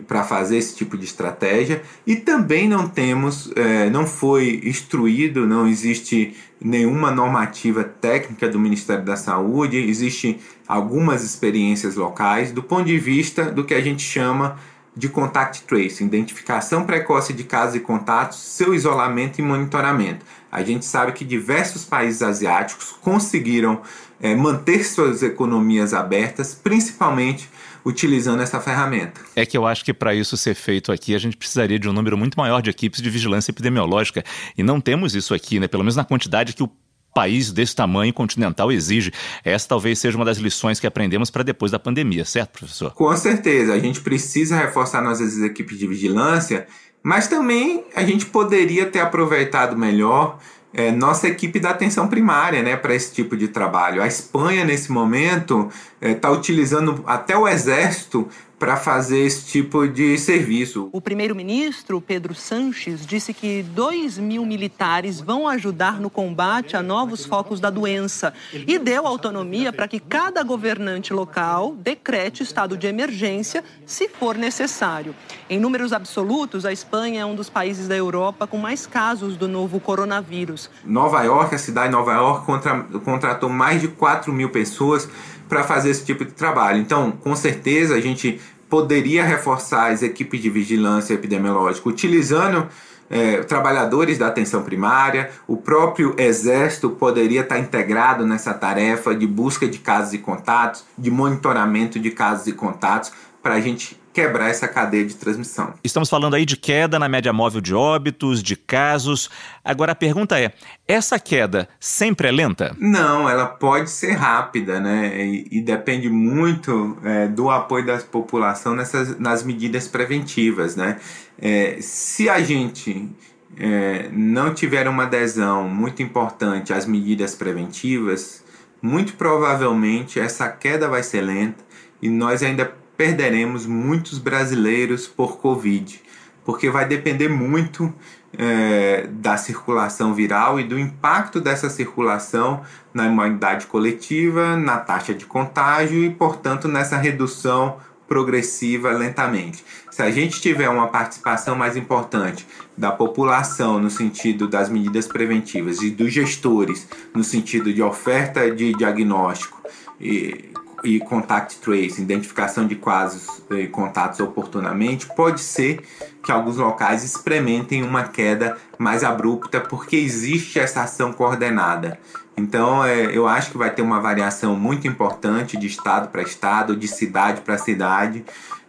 para 0.07 0.25
fazer 0.25 0.59
esse 0.59 0.75
tipo 0.75 0.97
de 0.97 1.05
estratégia 1.05 1.83
e 2.07 2.17
também 2.17 2.69
não 2.69 2.89
temos, 2.89 3.51
é, 3.57 3.89
não 3.89 4.07
foi 4.07 4.61
instruído, 4.65 5.47
não 5.47 5.67
existe 5.67 6.35
nenhuma 6.65 7.11
normativa 7.11 7.85
técnica 7.85 8.49
do 8.49 8.59
Ministério 8.59 9.05
da 9.05 9.17
Saúde, 9.17 9.77
existem 9.77 10.39
algumas 10.67 11.23
experiências 11.23 11.95
locais 11.95 12.51
do 12.51 12.63
ponto 12.63 12.87
de 12.87 12.99
vista 12.99 13.53
do 13.53 13.65
que 13.65 13.75
a 13.75 13.83
gente 13.83 14.03
chama 14.03 14.59
de 14.97 15.09
contact 15.09 15.63
tracing, 15.65 16.07
identificação 16.07 16.85
precoce 16.85 17.35
de 17.35 17.45
casos 17.45 17.75
e 17.75 17.81
contatos, 17.81 18.39
seu 18.39 18.73
isolamento 18.75 19.41
e 19.41 19.43
monitoramento. 19.43 20.25
A 20.51 20.63
gente 20.63 20.87
sabe 20.87 21.13
que 21.13 21.25
diversos 21.25 21.85
países 21.85 22.23
asiáticos 22.23 22.97
conseguiram 23.03 23.83
é, 24.21 24.35
manter 24.35 24.85
suas 24.85 25.23
economias 25.23 25.93
abertas, 25.93 26.55
principalmente 26.55 27.51
utilizando 27.85 28.41
essa 28.43 28.61
ferramenta. 28.61 29.21
É 29.37 29.45
que 29.45 29.57
eu 29.57 29.67
acho 29.67 29.85
que 29.85 29.93
para 29.93 30.15
isso 30.15 30.37
ser 30.37 30.55
feito 30.55 30.91
aqui, 30.91 31.15
a 31.15 31.19
gente 31.19 31.37
precisaria 31.37 31.79
de 31.79 31.89
um 31.89 31.93
número 31.93 32.17
muito 32.17 32.37
maior 32.37 32.63
de 32.63 32.71
equipes 32.71 33.03
de 33.03 33.11
vigilância 33.11 33.51
epidemiológica. 33.51 34.25
E 34.57 34.63
não 34.63 34.81
temos 34.81 35.15
isso 35.15 35.35
aqui, 35.35 35.61
né? 35.61 35.69
Pelo 35.69 35.83
menos 35.83 35.97
na 35.97 36.05
quantidade 36.05 36.55
que 36.55 36.63
o 36.63 36.71
país 37.15 37.53
desse 37.53 37.77
tamanho 37.77 38.13
continental 38.13 38.73
exige. 38.73 39.13
Essa 39.45 39.69
talvez 39.69 39.99
seja 40.01 40.17
uma 40.19 40.25
das 40.25 40.39
lições 40.39 40.81
que 40.81 40.87
aprendemos 40.87 41.31
para 41.31 41.45
depois 41.45 41.71
da 41.71 41.79
pandemia, 41.79 42.25
certo, 42.25 42.59
professor? 42.59 42.93
Com 42.93 43.17
certeza. 43.17 43.73
A 43.73 43.79
gente 43.79 44.01
precisa 44.01 44.57
reforçar 44.57 45.01
nossas 45.01 45.39
equipes 45.39 45.79
de 45.79 45.87
vigilância, 45.87 46.67
mas 47.03 47.29
também 47.29 47.85
a 47.95 48.03
gente 48.03 48.27
poderia 48.27 48.87
ter 48.87 48.99
aproveitado 48.99 49.77
melhor 49.77 50.41
é, 50.75 50.91
nossa 50.91 51.29
equipe 51.29 51.61
da 51.61 51.71
atenção 51.71 52.09
primária 52.09 52.63
né, 52.63 52.77
para 52.77 52.95
esse 52.95 53.13
tipo 53.15 53.37
de 53.37 53.49
trabalho. 53.49 54.03
A 54.03 54.07
Espanha, 54.07 54.65
nesse 54.65 54.91
momento, 54.91 55.71
está 56.01 56.29
é, 56.29 56.33
utilizando 56.33 57.03
até 57.07 57.37
o 57.37 57.47
exército 57.47 58.29
para 58.65 58.79
fazer 58.79 59.19
esse 59.19 59.45
tipo 59.45 59.87
de 59.87 60.17
serviço. 60.17 60.89
O 60.91 60.99
primeiro-ministro, 60.99 62.01
Pedro 62.01 62.35
Sanches, 62.35 63.05
disse 63.05 63.35
que 63.35 63.63
2 63.63 64.17
mil 64.17 64.47
militares 64.47 65.21
vão 65.21 65.47
ajudar 65.47 66.01
no 66.01 66.09
combate 66.09 66.75
a 66.75 66.83
novos 66.83 67.27
focos 67.27 67.61
da 67.61 67.69
doença 67.69 68.33
e 68.55 68.79
deu 68.79 69.07
autonomia 69.07 69.71
para 69.71 69.87
que 69.87 70.01
cada 70.01 70.43
governante 70.43 71.13
local 71.13 71.75
decrete 71.79 72.43
estado 72.43 72.75
de 72.75 72.87
emergência 72.87 73.63
se 73.85 74.09
for 74.09 74.35
necessário. 74.35 75.15
Em 75.51 75.61
números 75.61 75.93
absolutos, 75.93 76.65
a 76.65 76.73
Espanha 76.73 77.21
é 77.21 77.27
um 77.27 77.35
dos 77.35 77.51
países 77.51 77.87
da 77.87 77.95
Europa 77.95 78.47
com 78.47 78.57
mais 78.57 78.87
casos 78.87 79.37
do 79.37 79.47
novo 79.47 79.79
coronavírus. 79.79 80.71
Nova 80.87 81.23
York, 81.23 81.55
a 81.55 81.59
cidade 81.59 81.89
de 81.89 81.93
Nova 81.93 82.15
York, 82.15 82.47
contra, 82.47 82.81
contratou 83.05 83.51
mais 83.51 83.83
de 83.83 83.89
4 83.89 84.33
mil 84.33 84.49
pessoas 84.49 85.07
para 85.49 85.63
fazer 85.63 85.91
esse 85.91 86.05
tipo 86.05 86.25
de 86.25 86.33
trabalho. 86.33 86.79
Então, 86.79 87.13
com 87.13 87.37
certeza, 87.37 87.95
a 87.95 88.01
gente 88.01 88.41
poderia 88.75 89.23
reforçar 89.23 89.93
as 89.93 90.03
equipes 90.03 90.43
de 90.43 90.51
vigilância 90.51 91.15
epidemiológica 91.15 91.89
utilizando 91.89 92.67
é, 93.09 93.37
trabalhadores 93.45 94.19
da 94.19 94.27
atenção 94.27 94.65
primária, 94.65 95.31
o 95.47 95.57
próprio 95.57 96.13
exército 96.19 96.91
poderia 96.91 97.43
estar 97.43 97.57
integrado 97.61 98.27
nessa 98.27 98.53
tarefa 98.53 99.15
de 99.15 99.29
busca 99.29 99.69
de 99.69 99.79
casos 99.79 100.13
e 100.13 100.19
contatos, 100.19 100.85
de 100.99 101.09
monitoramento 101.09 102.01
de 102.01 102.11
casos 102.11 102.49
e 102.49 102.53
contatos, 102.53 103.13
para 103.45 103.57
a 103.57 103.61
gente 103.61 104.01
quebrar 104.11 104.49
essa 104.49 104.67
cadeia 104.67 105.05
de 105.05 105.17
transmissão. 105.17 105.75
Estamos 105.85 106.09
falando 106.09 106.33
aí 106.33 106.47
de 106.47 106.57
queda 106.57 106.99
na 106.99 107.11
média 107.11 107.31
móvel 107.31 107.61
de 107.61 107.75
óbitos, 107.75 108.43
de 108.43 108.57
casos. 108.57 109.29
Agora 109.63 109.93
a 109.93 109.95
pergunta 109.95 110.41
é: 110.41 110.55
essa 110.89 111.19
queda 111.19 111.69
sempre 111.79 112.29
é 112.29 112.33
lenta? 112.33 112.75
Não, 112.79 113.29
ela 113.29 113.45
pode 113.45 113.91
ser 113.91 114.13
rápida, 114.13 114.81
né? 114.81 115.27
E, 115.27 115.59
e 115.59 115.61
depende 115.61 116.09
muito 116.09 116.97
é, 117.05 117.29
do 117.29 117.51
apoio 117.51 117.85
da 117.85 117.99
população 117.99 118.75
nessas, 118.75 119.19
nas 119.19 119.43
medidas 119.43 119.87
preventivas, 119.87 120.75
né? 120.75 120.99
É, 121.39 121.77
se 121.83 122.31
a 122.31 122.41
gente 122.41 123.11
é, 123.59 124.09
não 124.11 124.55
tiver 124.55 124.89
uma 124.89 125.03
adesão 125.03 125.69
muito 125.69 126.03
importante 126.03 126.73
às 126.73 126.87
medidas 126.87 127.35
preventivas, 127.35 128.43
muito 128.81 129.13
provavelmente 129.17 130.19
essa 130.19 130.49
queda 130.49 130.89
vai 130.89 131.03
ser 131.03 131.21
lenta 131.21 131.63
e 132.01 132.09
nós 132.09 132.43
ainda 132.43 132.84
perderemos 132.97 133.67
muitos 133.67 134.19
brasileiros 134.19 135.07
por 135.07 135.39
Covid, 135.39 136.01
porque 136.45 136.71
vai 136.71 136.87
depender 136.87 137.29
muito 137.29 137.93
é, 138.39 139.07
da 139.11 139.37
circulação 139.37 140.15
viral 140.15 140.59
e 140.59 140.65
do 140.65 140.79
impacto 140.79 141.41
dessa 141.41 141.71
circulação 141.71 142.63
na 142.93 143.07
imunidade 143.07 143.67
coletiva, 143.67 144.57
na 144.57 144.79
taxa 144.79 145.15
de 145.15 145.25
contágio 145.25 146.05
e, 146.05 146.11
portanto, 146.11 146.69
nessa 146.69 146.97
redução 146.97 147.79
progressiva 148.07 148.91
lentamente. 148.93 149.65
Se 149.91 150.03
a 150.03 150.11
gente 150.11 150.41
tiver 150.41 150.69
uma 150.69 150.89
participação 150.89 151.57
mais 151.57 151.77
importante 151.77 152.47
da 152.77 152.93
população 152.93 153.81
no 153.81 153.89
sentido 153.91 154.47
das 154.47 154.69
medidas 154.69 155.07
preventivas 155.07 155.81
e 155.81 155.91
dos 155.91 156.13
gestores 156.13 156.87
no 157.15 157.25
sentido 157.25 157.73
de 157.73 157.83
oferta 157.83 158.51
de 158.51 158.75
diagnóstico 158.75 159.63
e 160.01 160.51
e 160.85 161.01
contact 161.01 161.57
tracing, 161.57 162.03
identificação 162.03 162.67
de 162.67 162.77
casos 162.77 163.27
e 163.51 163.67
contatos 163.67 164.21
oportunamente, 164.21 165.09
pode 165.15 165.41
ser 165.41 165.83
que 166.23 166.31
alguns 166.31 166.57
locais 166.57 167.03
experimentem 167.03 167.83
uma 167.83 168.05
queda 168.05 168.57
mais 168.79 169.03
abrupta 169.03 169.61
porque 169.61 169.97
existe 169.97 170.59
essa 170.59 170.83
ação 170.83 171.13
coordenada. 171.13 171.99
Então, 172.37 172.85
é, 172.85 173.17
eu 173.17 173.29
acho 173.29 173.53
que 173.53 173.59
vai 173.59 173.71
ter 173.71 173.83
uma 173.83 174.01
variação 174.01 174.57
muito 174.57 174.89
importante 174.89 175.57
de 175.57 175.67
estado 175.67 176.09
para 176.09 176.23
estado, 176.23 176.77
de 176.77 176.89
cidade 176.89 177.41
para 177.41 177.57
cidade, 177.57 178.25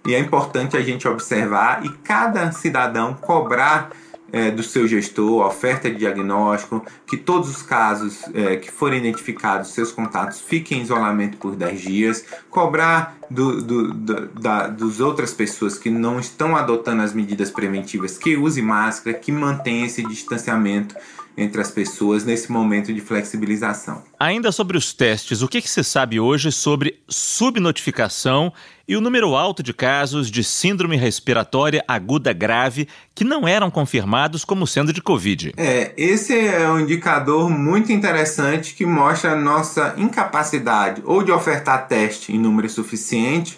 e 0.06 0.14
é 0.14 0.20
importante 0.20 0.78
a 0.78 0.82
gente 0.82 1.08
observar 1.08 1.84
e 1.84 1.90
cada 1.90 2.52
cidadão 2.52 3.16
cobrar 3.16 3.90
é, 4.36 4.51
do 4.51 4.62
seu 4.62 4.86
gestor, 4.86 5.48
oferta 5.48 5.89
de 5.89 5.96
diagnóstico, 5.96 6.86
que 7.08 7.15
todos 7.15 7.50
os 7.50 7.62
casos 7.62 8.25
é, 8.34 8.58
que 8.58 8.70
forem 8.70 9.00
identificados, 9.00 9.70
seus 9.70 9.94
contatos, 9.94 10.42
fiquem 10.42 10.80
em 10.80 10.82
isolamento 10.82 11.38
por 11.38 11.56
10 11.56 11.82
dias, 11.82 12.25
cobrar 12.50 13.18
do, 13.32 13.62
do, 13.62 13.94
do, 13.94 14.27
da, 14.27 14.68
dos 14.68 15.00
outras 15.00 15.34
pessoas 15.34 15.77
que 15.77 15.89
não 15.89 16.20
estão 16.20 16.54
adotando 16.54 17.01
as 17.01 17.13
medidas 17.13 17.50
preventivas, 17.50 18.18
que 18.18 18.36
use 18.36 18.62
máscara, 18.62 19.18
que 19.18 19.32
mantenha 19.32 19.86
esse 19.86 20.04
distanciamento 20.04 20.96
entre 21.38 21.62
as 21.62 21.72
pessoas 21.72 22.24
nesse 22.24 22.51
momento 22.51 22.94
de 22.94 23.01
flexibilização. 23.01 24.04
Ainda 24.20 24.51
sobre 24.51 24.77
os 24.77 24.94
testes, 24.94 25.42
o 25.42 25.48
que, 25.48 25.62
que 25.62 25.70
se 25.70 25.84
sabe 25.84 26.20
hoje 26.20 26.51
sobre 26.51 27.00
subnotificação 27.08 28.54
e 28.88 28.96
o 28.96 29.01
número 29.01 29.36
alto 29.36 29.63
de 29.63 29.74
casos 29.74 30.30
de 30.30 30.44
síndrome 30.44 30.96
respiratória 30.96 31.84
aguda 31.88 32.32
grave 32.32 32.88
que 33.13 33.24
não 33.24 33.48
eram 33.48 33.72
confirmados 33.72 34.46
como 34.46 34.68
sendo 34.68 34.94
de 34.94 35.01
Covid? 35.01 35.54
É, 35.58 35.94
esse 35.98 36.38
é 36.38 36.70
um 36.70 36.80
indicador 36.80 37.50
muito 37.50 37.92
interessante 37.92 38.75
que 38.75 38.86
mostra 38.86 39.32
a 39.32 39.36
nossa 39.36 39.96
incapacidade 39.98 41.01
ou 41.06 41.24
de 41.24 41.32
ofertar 41.32 41.88
teste 41.88 42.32
em 42.32 42.39
número 42.39 42.70
suficiente 42.70 43.58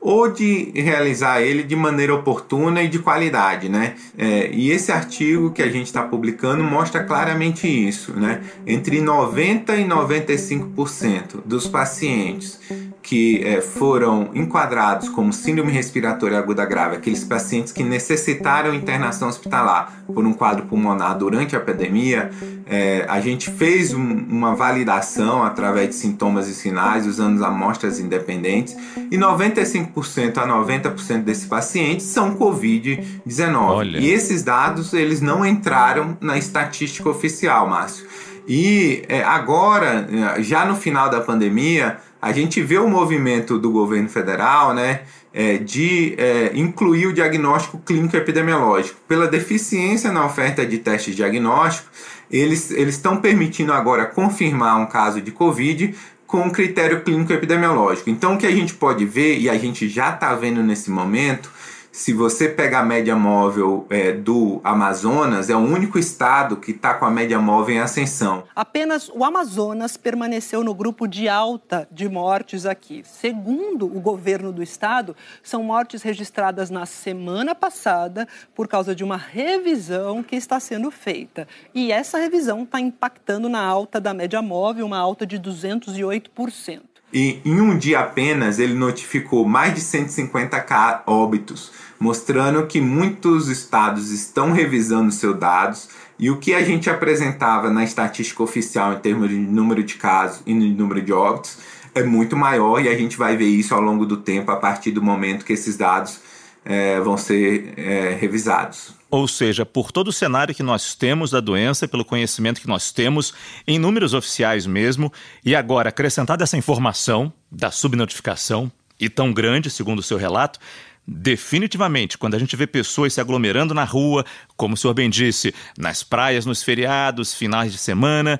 ou 0.00 0.30
de 0.30 0.72
realizar 0.74 1.42
ele 1.42 1.62
de 1.62 1.76
maneira 1.76 2.14
oportuna 2.14 2.82
e 2.82 2.88
de 2.88 2.98
qualidade, 2.98 3.68
né? 3.68 3.94
É, 4.16 4.50
e 4.50 4.70
esse 4.70 4.90
artigo 4.90 5.50
que 5.50 5.62
a 5.62 5.68
gente 5.68 5.86
está 5.86 6.02
publicando 6.02 6.64
mostra 6.64 7.04
claramente 7.04 7.68
isso, 7.68 8.12
né? 8.12 8.40
Entre 8.66 9.00
90 9.00 9.76
e 9.76 9.84
95% 9.84 11.42
dos 11.44 11.68
pacientes 11.68 12.58
que 13.02 13.42
é, 13.44 13.60
foram 13.60 14.30
enquadrados 14.34 15.08
como 15.08 15.32
síndrome 15.32 15.72
respiratória 15.72 16.38
aguda 16.38 16.64
grave, 16.64 16.96
aqueles 16.96 17.24
pacientes 17.24 17.72
que 17.72 17.82
necessitaram 17.82 18.74
internação 18.74 19.28
hospitalar 19.28 20.04
por 20.06 20.24
um 20.24 20.32
quadro 20.32 20.66
pulmonar 20.66 21.16
durante 21.16 21.56
a 21.56 21.60
pandemia, 21.60 22.30
é, 22.66 23.04
a 23.08 23.20
gente 23.20 23.50
fez 23.50 23.92
um, 23.92 24.00
uma 24.00 24.54
validação 24.54 25.42
através 25.42 25.88
de 25.88 25.94
sintomas 25.96 26.46
e 26.48 26.54
sinais 26.54 27.06
usando 27.06 27.44
amostras 27.44 27.98
independentes 27.98 28.76
e 29.10 29.16
95% 29.16 29.89
a 29.96 30.46
90% 30.46 31.22
desses 31.22 31.46
pacientes 31.46 32.06
são 32.06 32.36
COVID-19. 32.36 34.00
E 34.00 34.10
esses 34.10 34.42
dados 34.42 34.92
eles 34.92 35.20
não 35.20 35.44
entraram 35.44 36.16
na 36.20 36.38
estatística 36.38 37.08
oficial, 37.08 37.68
Márcio. 37.68 38.06
E 38.46 39.02
é, 39.08 39.22
agora, 39.22 40.08
já 40.40 40.64
no 40.64 40.74
final 40.74 41.08
da 41.08 41.20
pandemia, 41.20 41.98
a 42.20 42.32
gente 42.32 42.62
vê 42.62 42.78
o 42.78 42.88
movimento 42.88 43.58
do 43.58 43.70
governo 43.70 44.08
federal 44.08 44.74
né, 44.74 45.02
é, 45.32 45.56
de 45.56 46.14
é, 46.18 46.50
incluir 46.54 47.06
o 47.06 47.12
diagnóstico 47.12 47.78
clínico 47.78 48.16
epidemiológico. 48.16 49.00
Pela 49.06 49.26
deficiência 49.26 50.12
na 50.12 50.26
oferta 50.26 50.66
de 50.66 50.78
testes 50.78 51.14
diagnósticos, 51.14 51.90
eles 52.30 52.70
estão 52.70 53.16
permitindo 53.16 53.72
agora 53.72 54.06
confirmar 54.06 54.78
um 54.78 54.86
caso 54.86 55.20
de 55.20 55.30
Covid 55.30 55.94
com 56.30 56.48
critério 56.48 57.02
clínico 57.02 57.32
epidemiológico. 57.32 58.08
Então, 58.08 58.34
o 58.34 58.38
que 58.38 58.46
a 58.46 58.50
gente 58.52 58.72
pode 58.74 59.04
ver, 59.04 59.40
e 59.40 59.50
a 59.50 59.58
gente 59.58 59.88
já 59.88 60.14
está 60.14 60.32
vendo 60.32 60.62
nesse 60.62 60.88
momento, 60.88 61.50
se 61.92 62.12
você 62.12 62.48
pegar 62.48 62.80
a 62.80 62.84
média 62.84 63.16
móvel 63.16 63.86
é, 63.90 64.12
do 64.12 64.60
Amazonas, 64.62 65.50
é 65.50 65.56
o 65.56 65.58
único 65.58 65.98
estado 65.98 66.56
que 66.56 66.70
está 66.70 66.94
com 66.94 67.04
a 67.04 67.10
média 67.10 67.38
móvel 67.38 67.76
em 67.76 67.78
ascensão. 67.80 68.44
Apenas 68.54 69.08
o 69.08 69.24
Amazonas 69.24 69.96
permaneceu 69.96 70.62
no 70.62 70.74
grupo 70.74 71.06
de 71.06 71.28
alta 71.28 71.88
de 71.90 72.08
mortes 72.08 72.64
aqui. 72.64 73.02
Segundo 73.04 73.86
o 73.86 74.00
governo 74.00 74.52
do 74.52 74.62
estado, 74.62 75.16
são 75.42 75.62
mortes 75.62 76.02
registradas 76.02 76.70
na 76.70 76.86
semana 76.86 77.54
passada 77.54 78.28
por 78.54 78.68
causa 78.68 78.94
de 78.94 79.02
uma 79.02 79.16
revisão 79.16 80.22
que 80.22 80.36
está 80.36 80.60
sendo 80.60 80.90
feita. 80.90 81.48
E 81.74 81.90
essa 81.90 82.18
revisão 82.18 82.62
está 82.62 82.78
impactando 82.78 83.48
na 83.48 83.62
alta 83.62 84.00
da 84.00 84.14
média 84.14 84.40
móvel, 84.40 84.86
uma 84.86 84.98
alta 84.98 85.26
de 85.26 85.38
208%. 85.38 86.89
E 87.12 87.40
em 87.44 87.60
um 87.60 87.76
dia 87.76 88.00
apenas 88.00 88.58
ele 88.58 88.74
notificou 88.74 89.44
mais 89.44 89.74
de 89.74 89.80
150 89.80 91.02
óbitos, 91.06 91.72
mostrando 91.98 92.66
que 92.66 92.80
muitos 92.80 93.48
estados 93.48 94.10
estão 94.10 94.52
revisando 94.52 95.10
seus 95.10 95.38
dados 95.38 95.88
e 96.18 96.30
o 96.30 96.36
que 96.36 96.54
a 96.54 96.62
gente 96.62 96.88
apresentava 96.88 97.70
na 97.70 97.82
estatística 97.82 98.42
oficial 98.42 98.92
em 98.92 98.98
termos 98.98 99.28
de 99.28 99.36
número 99.36 99.82
de 99.82 99.94
casos 99.94 100.42
e 100.46 100.54
número 100.54 101.02
de 101.02 101.12
óbitos 101.12 101.58
é 101.94 102.02
muito 102.02 102.36
maior 102.36 102.80
e 102.80 102.88
a 102.88 102.96
gente 102.96 103.16
vai 103.16 103.36
ver 103.36 103.48
isso 103.48 103.74
ao 103.74 103.80
longo 103.80 104.06
do 104.06 104.16
tempo 104.16 104.50
a 104.50 104.56
partir 104.56 104.92
do 104.92 105.02
momento 105.02 105.44
que 105.44 105.52
esses 105.52 105.76
dados 105.76 106.20
é, 106.64 107.00
vão 107.00 107.16
ser 107.16 107.74
é, 107.76 108.16
revisados. 108.20 108.94
Ou 109.10 109.26
seja, 109.26 109.66
por 109.66 109.90
todo 109.90 110.08
o 110.08 110.12
cenário 110.12 110.54
que 110.54 110.62
nós 110.62 110.94
temos 110.94 111.30
da 111.30 111.40
doença, 111.40 111.88
pelo 111.88 112.04
conhecimento 112.04 112.60
que 112.60 112.68
nós 112.68 112.92
temos, 112.92 113.34
em 113.66 113.78
números 113.78 114.14
oficiais 114.14 114.66
mesmo, 114.66 115.12
e 115.44 115.56
agora 115.56 115.88
acrescentada 115.88 116.44
essa 116.44 116.56
informação 116.56 117.32
da 117.50 117.70
subnotificação, 117.70 118.70
e 119.00 119.08
tão 119.08 119.32
grande, 119.32 119.70
segundo 119.70 120.00
o 120.00 120.02
seu 120.02 120.18
relato, 120.18 120.60
definitivamente, 121.06 122.18
quando 122.18 122.34
a 122.34 122.38
gente 122.38 122.54
vê 122.54 122.66
pessoas 122.66 123.14
se 123.14 123.20
aglomerando 123.20 123.74
na 123.74 123.82
rua, 123.82 124.24
como 124.56 124.74
o 124.74 124.76
senhor 124.76 124.94
bem 124.94 125.08
disse, 125.08 125.54
nas 125.76 126.02
praias, 126.02 126.44
nos 126.44 126.62
feriados, 126.62 127.34
finais 127.34 127.72
de 127.72 127.78
semana, 127.78 128.38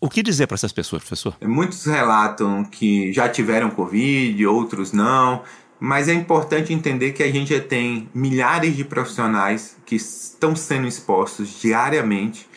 o 0.00 0.08
que 0.08 0.22
dizer 0.22 0.46
para 0.46 0.54
essas 0.54 0.72
pessoas, 0.72 1.02
professor? 1.02 1.36
Muitos 1.42 1.84
relatam 1.84 2.64
que 2.64 3.12
já 3.12 3.28
tiveram 3.28 3.70
Covid, 3.70 4.46
outros 4.46 4.92
não. 4.92 5.42
Mas 5.80 6.08
é 6.08 6.12
importante 6.12 6.72
entender 6.72 7.12
que 7.12 7.22
a 7.22 7.30
gente 7.30 7.58
tem 7.60 8.08
milhares 8.12 8.76
de 8.76 8.84
profissionais 8.84 9.76
que 9.86 9.96
estão 9.96 10.56
sendo 10.56 10.88
expostos 10.88 11.60
diariamente. 11.60 12.48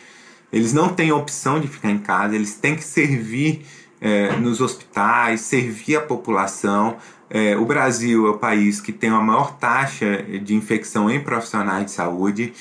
Eles 0.52 0.72
não 0.72 0.88
têm 0.88 1.12
opção 1.12 1.60
de 1.60 1.68
ficar 1.68 1.90
em 1.90 1.98
casa, 1.98 2.34
eles 2.34 2.54
têm 2.54 2.74
que 2.74 2.84
servir 2.84 3.64
é, 4.00 4.32
nos 4.36 4.60
hospitais, 4.60 5.42
servir 5.42 5.96
a 5.96 6.00
população. 6.00 6.96
É, 7.30 7.56
o 7.56 7.64
Brasil 7.64 8.26
é 8.26 8.30
o 8.30 8.38
país 8.38 8.80
que 8.80 8.92
tem 8.92 9.08
a 9.08 9.20
maior 9.20 9.56
taxa 9.56 10.22
de 10.42 10.54
infecção 10.54 11.08
em 11.08 11.20
profissionais 11.20 11.86
de 11.86 11.92
saúde 11.92 12.52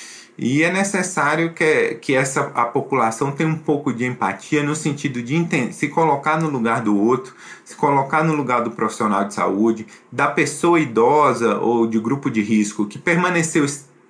e 0.41 0.63
é 0.63 0.73
necessário 0.73 1.53
que, 1.53 1.99
que 2.01 2.15
essa, 2.15 2.51
a 2.55 2.65
população 2.65 3.31
tenha 3.31 3.47
um 3.47 3.55
pouco 3.55 3.93
de 3.93 4.05
empatia 4.05 4.63
no 4.63 4.75
sentido 4.75 5.21
de 5.21 5.35
entender, 5.35 5.71
se 5.71 5.87
colocar 5.87 6.41
no 6.41 6.49
lugar 6.49 6.81
do 6.81 6.99
outro, 6.99 7.35
se 7.63 7.75
colocar 7.75 8.23
no 8.23 8.33
lugar 8.33 8.63
do 8.63 8.71
profissional 8.71 9.23
de 9.23 9.35
saúde, 9.35 9.85
da 10.11 10.27
pessoa 10.27 10.79
idosa 10.79 11.59
ou 11.59 11.85
de 11.85 11.99
grupo 11.99 12.31
de 12.31 12.41
risco 12.41 12.87
que 12.87 12.97
permaneceu 12.97 13.63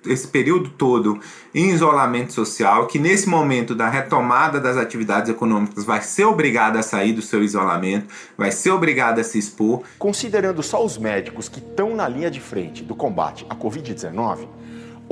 esse 0.06 0.26
período 0.26 0.70
todo 0.70 1.20
em 1.54 1.68
isolamento 1.68 2.32
social, 2.32 2.86
que 2.86 2.98
nesse 2.98 3.28
momento 3.28 3.74
da 3.74 3.90
retomada 3.90 4.58
das 4.58 4.78
atividades 4.78 5.30
econômicas 5.30 5.84
vai 5.84 6.00
ser 6.00 6.24
obrigada 6.24 6.78
a 6.78 6.82
sair 6.82 7.12
do 7.12 7.20
seu 7.20 7.44
isolamento, 7.44 8.06
vai 8.38 8.50
ser 8.50 8.70
obrigada 8.70 9.20
a 9.20 9.24
se 9.24 9.38
expor. 9.38 9.82
Considerando 9.98 10.62
só 10.62 10.82
os 10.82 10.96
médicos 10.96 11.50
que 11.50 11.58
estão 11.58 11.94
na 11.94 12.08
linha 12.08 12.30
de 12.30 12.40
frente 12.40 12.82
do 12.82 12.94
combate 12.94 13.46
à 13.50 13.54
Covid-19, 13.54 14.48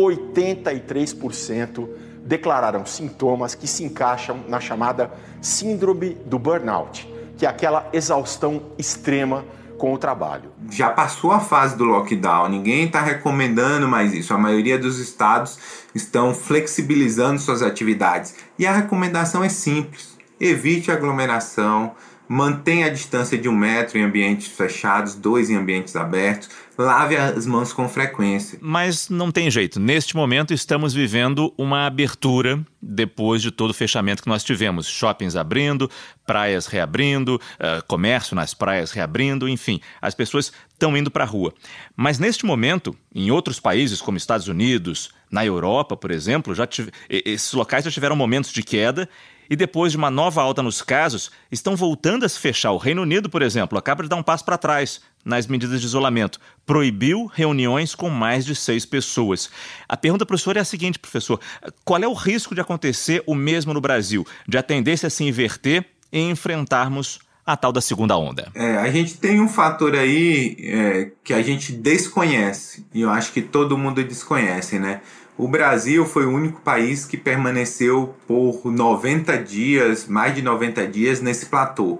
83% 0.03 1.89
declararam 2.25 2.85
sintomas 2.87 3.55
que 3.55 3.67
se 3.67 3.85
encaixam 3.85 4.41
na 4.49 4.61
chamada 4.61 5.11
síndrome 5.41 6.11
do 6.27 6.39
burnout, 6.39 7.09
que 7.37 7.47
é 7.47 7.49
aquela 7.49 7.89
exaustão 7.93 8.63
extrema 8.79 9.45
com 9.79 9.95
o 9.95 9.99
trabalho. 9.99 10.53
Já 10.71 10.91
passou 10.91 11.33
a 11.33 11.41
fase 11.41 11.75
do 11.75 11.85
lockdown, 11.85 12.51
ninguém 12.51 12.85
está 12.85 13.01
recomendando 13.01 13.89
mais 13.89 14.13
isso. 14.13 14.35
A 14.35 14.39
maioria 14.39 14.79
dos 14.79 14.99
estados 14.99 15.59
estão 15.95 16.35
flexibilizando 16.35 17.41
suas 17.41 17.63
atividades. 17.63 18.35
E 18.59 18.67
a 18.67 18.73
recomendação 18.73 19.43
é 19.43 19.49
simples: 19.49 20.19
evite 20.39 20.93
aglomeração, 20.93 21.93
mantenha 22.29 22.87
a 22.87 22.91
distância 22.91 23.39
de 23.39 23.49
um 23.49 23.57
metro 23.57 23.99
em 23.99 24.05
ambientes 24.05 24.49
fechados, 24.49 25.15
dois 25.15 25.49
em 25.49 25.57
ambientes 25.57 25.97
abertos, 25.97 26.51
lave 26.81 27.17
as 27.17 27.47
mãos 27.47 27.73
com 27.73 27.89
frequência. 27.89 28.59
Mas 28.61 29.09
não 29.09 29.31
tem 29.31 29.51
jeito. 29.51 29.79
Neste 29.79 30.17
momento 30.17 30.53
estamos 30.53 30.93
vivendo 30.93 31.53
uma 31.57 31.87
abertura 31.87 32.65
depois 32.81 33.43
de 33.43 33.51
todo 33.51 33.71
o 33.71 33.75
fechamento 33.75 34.23
que 34.23 34.29
nós 34.29 34.43
tivemos. 34.43 34.89
Shoppings 34.89 35.37
abrindo, 35.37 35.91
praias 36.27 36.67
reabrindo, 36.67 37.37
uh, 37.37 37.85
comércio 37.87 38.35
nas 38.35 38.55
praias 38.55 38.91
reabrindo, 38.91 39.49
enfim, 39.49 39.81
as 40.01 40.15
pessoas 40.15 40.53
estão 40.73 40.97
indo 40.97 41.11
para 41.11 41.25
a 41.25 41.27
rua. 41.27 41.53
Mas 41.95 42.19
neste 42.19 42.47
momento, 42.47 42.97
em 43.15 43.31
outros 43.31 43.61
países 43.61 44.01
como 44.01 44.17
Estados 44.17 44.49
Unidos, 44.49 45.11
na 45.31 45.45
Europa, 45.45 45.97
por 45.97 46.11
exemplo, 46.11 46.55
já 46.55 46.67
tive... 46.67 46.91
esses 47.09 47.53
locais 47.53 47.85
já 47.85 47.91
tiveram 47.91 48.17
momentos 48.17 48.51
de 48.51 48.63
queda 48.63 49.09
e 49.51 49.57
depois 49.57 49.91
de 49.91 49.99
uma 49.99 50.11
nova 50.11 50.41
alta 50.41 50.63
nos 50.63 50.81
casos, 50.81 51.33
estão 51.51 51.75
voltando 51.75 52.25
a 52.25 52.29
se 52.29 52.39
fechar. 52.39 52.71
O 52.71 52.77
Reino 52.77 53.03
Unido, 53.03 53.29
por 53.29 53.43
exemplo, 53.43 53.77
acaba 53.77 54.05
de 54.05 54.09
dar 54.09 54.15
um 54.15 54.23
passo 54.23 54.45
para 54.45 54.57
trás 54.57 55.01
nas 55.25 55.47
medidas 55.47 55.81
de 55.81 55.87
isolamento. 55.87 56.39
Proibiu 56.65 57.27
reuniões 57.27 57.95
com 57.95 58.09
mais 58.09 58.45
de 58.45 58.55
seis 58.55 58.87
pessoas. 58.87 59.51
A 59.89 59.97
pergunta, 59.97 60.27
professor, 60.27 60.57
é 60.57 60.61
a 60.61 60.65
seguinte, 60.65 60.99
professor: 60.99 61.41
qual 61.85 62.03
é 62.03 62.09
o 62.09 62.13
risco 62.13 62.55
de 62.55 62.61
acontecer 62.61 63.23
o 63.27 63.35
mesmo 63.35 63.75
no 63.75 63.81
Brasil? 63.81 64.27
De 64.47 64.57
a 64.57 64.63
tendência 64.63 65.07
a 65.07 65.11
se 65.11 65.25
inverter 65.25 65.85
e 66.13 66.21
enfrentarmos 66.21 67.19
a 67.45 67.57
tal 67.57 67.73
da 67.73 67.81
segunda 67.81 68.17
onda? 68.17 68.51
É, 68.55 68.77
a 68.77 68.91
gente 68.91 69.17
tem 69.17 69.41
um 69.41 69.49
fator 69.49 69.95
aí 69.95 70.57
é, 70.61 71.11
que 71.25 71.33
a 71.33 71.43
gente 71.43 71.73
desconhece, 71.73 72.87
e 72.95 73.01
eu 73.01 73.11
acho 73.11 73.33
que 73.33 73.43
todo 73.43 73.77
mundo 73.77 74.03
desconhece, 74.05 74.79
né? 74.79 75.01
O 75.37 75.49
Brasil 75.49 76.05
foi 76.05 76.27
o 76.27 76.31
único 76.31 76.61
país 76.61 77.07
que 77.07 77.17
permaneceu 77.17 78.15
por 78.27 78.61
90 78.63 79.39
dias, 79.39 80.07
mais 80.07 80.35
de 80.35 80.43
90 80.43 80.87
dias, 80.87 81.23
nesse 81.23 81.47
platô. 81.47 81.99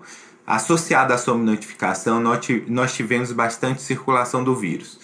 Associada 0.51 1.15
à 1.15 1.19
sua 1.19 1.37
notificação, 1.37 2.21
nós 2.67 2.93
tivemos 2.93 3.31
bastante 3.31 3.81
circulação 3.81 4.43
do 4.43 4.57
vírus. 4.57 4.99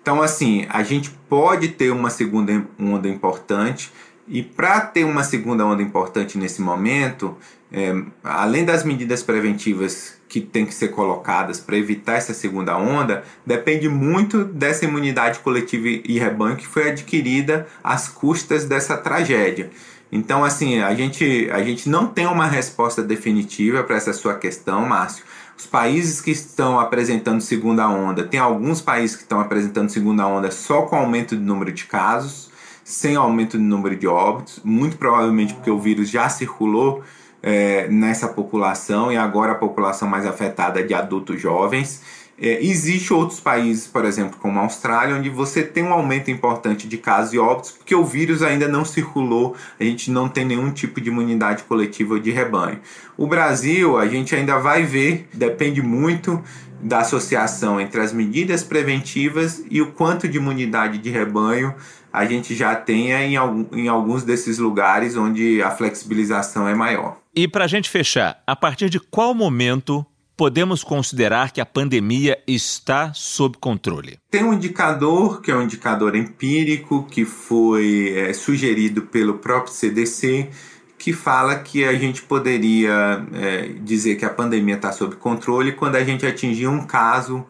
Então, 0.00 0.22
assim, 0.22 0.64
a 0.68 0.82
gente 0.82 1.10
pode 1.28 1.68
ter 1.68 1.90
uma 1.90 2.08
segunda 2.08 2.64
onda 2.78 3.08
importante, 3.08 3.92
e 4.28 4.42
para 4.42 4.80
ter 4.80 5.04
uma 5.04 5.24
segunda 5.24 5.66
onda 5.66 5.82
importante 5.82 6.38
nesse 6.38 6.62
momento, 6.62 7.36
é, 7.72 7.92
além 8.22 8.64
das 8.64 8.84
medidas 8.84 9.22
preventivas 9.22 10.20
que 10.28 10.40
têm 10.40 10.64
que 10.64 10.72
ser 10.72 10.88
colocadas 10.88 11.58
para 11.58 11.76
evitar 11.76 12.14
essa 12.14 12.32
segunda 12.32 12.76
onda, 12.78 13.24
depende 13.44 13.88
muito 13.88 14.44
dessa 14.44 14.84
imunidade 14.84 15.40
coletiva 15.40 15.88
e 15.88 16.18
rebanho 16.18 16.56
que 16.56 16.66
foi 16.66 16.90
adquirida 16.90 17.66
às 17.82 18.08
custas 18.08 18.64
dessa 18.64 18.96
tragédia. 18.96 19.70
Então, 20.14 20.44
assim, 20.44 20.80
a 20.80 20.94
gente, 20.94 21.48
a 21.50 21.62
gente 21.64 21.88
não 21.88 22.06
tem 22.06 22.26
uma 22.26 22.46
resposta 22.46 23.02
definitiva 23.02 23.82
para 23.82 23.96
essa 23.96 24.12
sua 24.12 24.34
questão, 24.34 24.84
Márcio. 24.86 25.24
Os 25.56 25.66
países 25.66 26.20
que 26.20 26.30
estão 26.30 26.78
apresentando 26.78 27.40
segunda 27.40 27.88
onda, 27.88 28.22
tem 28.22 28.38
alguns 28.38 28.82
países 28.82 29.16
que 29.16 29.22
estão 29.22 29.40
apresentando 29.40 29.88
segunda 29.88 30.26
onda 30.26 30.50
só 30.50 30.82
com 30.82 30.96
aumento 30.96 31.34
do 31.34 31.42
número 31.42 31.72
de 31.72 31.86
casos, 31.86 32.50
sem 32.84 33.16
aumento 33.16 33.56
do 33.56 33.62
número 33.62 33.96
de 33.96 34.06
óbitos, 34.06 34.60
muito 34.62 34.98
provavelmente 34.98 35.54
porque 35.54 35.70
o 35.70 35.78
vírus 35.78 36.10
já 36.10 36.28
circulou 36.28 37.02
é, 37.42 37.88
nessa 37.88 38.28
população 38.28 39.10
e 39.10 39.16
agora 39.16 39.52
a 39.52 39.56
população 39.56 40.06
mais 40.06 40.26
afetada 40.26 40.80
é 40.80 40.82
de 40.82 40.92
adultos 40.92 41.40
jovens. 41.40 42.02
É, 42.38 42.64
Existem 42.64 43.16
outros 43.16 43.40
países, 43.40 43.86
por 43.86 44.04
exemplo, 44.04 44.38
como 44.40 44.58
a 44.58 44.62
Austrália, 44.62 45.14
onde 45.14 45.28
você 45.28 45.62
tem 45.62 45.84
um 45.84 45.92
aumento 45.92 46.30
importante 46.30 46.88
de 46.88 46.96
casos 46.98 47.32
e 47.32 47.38
óbitos, 47.38 47.72
porque 47.72 47.94
o 47.94 48.04
vírus 48.04 48.42
ainda 48.42 48.66
não 48.66 48.84
circulou, 48.84 49.56
a 49.78 49.84
gente 49.84 50.10
não 50.10 50.28
tem 50.28 50.44
nenhum 50.44 50.70
tipo 50.70 51.00
de 51.00 51.08
imunidade 51.08 51.62
coletiva 51.64 52.18
de 52.18 52.30
rebanho. 52.30 52.80
O 53.16 53.26
Brasil, 53.26 53.96
a 53.96 54.06
gente 54.06 54.34
ainda 54.34 54.58
vai 54.58 54.82
ver, 54.82 55.28
depende 55.32 55.82
muito 55.82 56.42
da 56.82 56.98
associação 56.98 57.80
entre 57.80 58.00
as 58.00 58.12
medidas 58.12 58.64
preventivas 58.64 59.64
e 59.70 59.80
o 59.80 59.92
quanto 59.92 60.26
de 60.26 60.36
imunidade 60.36 60.98
de 60.98 61.10
rebanho 61.10 61.74
a 62.12 62.26
gente 62.26 62.54
já 62.54 62.74
tenha 62.74 63.22
em, 63.22 63.36
em 63.72 63.88
alguns 63.88 64.22
desses 64.22 64.58
lugares 64.58 65.16
onde 65.16 65.62
a 65.62 65.70
flexibilização 65.70 66.68
é 66.68 66.74
maior. 66.74 67.16
E 67.34 67.48
para 67.48 67.64
a 67.64 67.68
gente 67.68 67.88
fechar, 67.88 68.42
a 68.46 68.54
partir 68.54 68.90
de 68.90 69.00
qual 69.00 69.32
momento 69.32 70.04
podemos 70.36 70.82
considerar 70.82 71.52
que 71.52 71.60
a 71.60 71.66
pandemia 71.66 72.38
está 72.46 73.12
sob 73.14 73.58
controle? 73.58 74.18
Tem 74.30 74.44
um 74.44 74.52
indicador, 74.52 75.40
que 75.40 75.50
é 75.50 75.56
um 75.56 75.62
indicador 75.62 76.14
empírico, 76.16 77.06
que 77.10 77.24
foi 77.24 78.14
é, 78.16 78.32
sugerido 78.32 79.02
pelo 79.02 79.34
próprio 79.34 79.72
CDC, 79.72 80.50
que 80.98 81.12
fala 81.12 81.56
que 81.56 81.84
a 81.84 81.94
gente 81.94 82.22
poderia 82.22 83.26
é, 83.32 83.68
dizer 83.80 84.16
que 84.16 84.24
a 84.24 84.30
pandemia 84.30 84.76
está 84.76 84.92
sob 84.92 85.16
controle 85.16 85.72
quando 85.72 85.96
a 85.96 86.04
gente 86.04 86.24
atingir 86.24 86.68
um 86.68 86.86
caso 86.86 87.44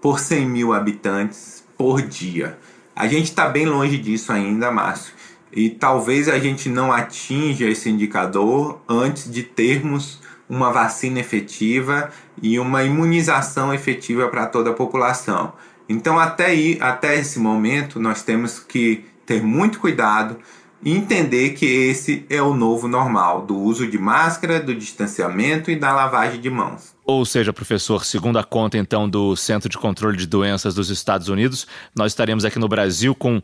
por 0.00 0.20
100 0.20 0.46
mil 0.46 0.72
habitantes 0.72 1.64
por 1.76 2.00
dia. 2.00 2.58
A 2.94 3.08
gente 3.08 3.24
está 3.24 3.48
bem 3.48 3.66
longe 3.66 3.98
disso 3.98 4.32
ainda, 4.32 4.70
Márcio. 4.70 5.12
E 5.52 5.68
talvez 5.68 6.28
a 6.28 6.38
gente 6.38 6.68
não 6.68 6.92
atinja 6.92 7.68
esse 7.68 7.90
indicador 7.90 8.80
antes 8.88 9.30
de 9.30 9.42
termos 9.42 10.21
uma 10.52 10.70
vacina 10.70 11.18
efetiva 11.18 12.10
e 12.42 12.58
uma 12.58 12.84
imunização 12.84 13.72
efetiva 13.72 14.28
para 14.28 14.44
toda 14.44 14.68
a 14.68 14.74
população. 14.74 15.54
Então, 15.88 16.18
até, 16.18 16.46
aí, 16.48 16.76
até 16.78 17.18
esse 17.18 17.38
momento, 17.38 17.98
nós 17.98 18.22
temos 18.22 18.58
que 18.58 19.02
ter 19.24 19.42
muito 19.42 19.80
cuidado 19.80 20.36
e 20.84 20.94
entender 20.94 21.50
que 21.54 21.64
esse 21.64 22.26
é 22.28 22.42
o 22.42 22.52
novo 22.52 22.86
normal 22.86 23.46
do 23.46 23.56
uso 23.56 23.86
de 23.86 23.96
máscara, 23.96 24.60
do 24.60 24.74
distanciamento 24.74 25.70
e 25.70 25.76
da 25.76 25.90
lavagem 25.90 26.38
de 26.38 26.50
mãos. 26.50 26.94
Ou 27.02 27.24
seja, 27.24 27.50
professor, 27.50 28.04
segundo 28.04 28.38
a 28.38 28.44
conta 28.44 28.76
então 28.76 29.08
do 29.08 29.34
Centro 29.34 29.70
de 29.70 29.78
Controle 29.78 30.18
de 30.18 30.26
Doenças 30.26 30.74
dos 30.74 30.90
Estados 30.90 31.28
Unidos, 31.28 31.66
nós 31.96 32.12
estaremos 32.12 32.44
aqui 32.44 32.58
no 32.58 32.68
Brasil 32.68 33.14
com 33.14 33.40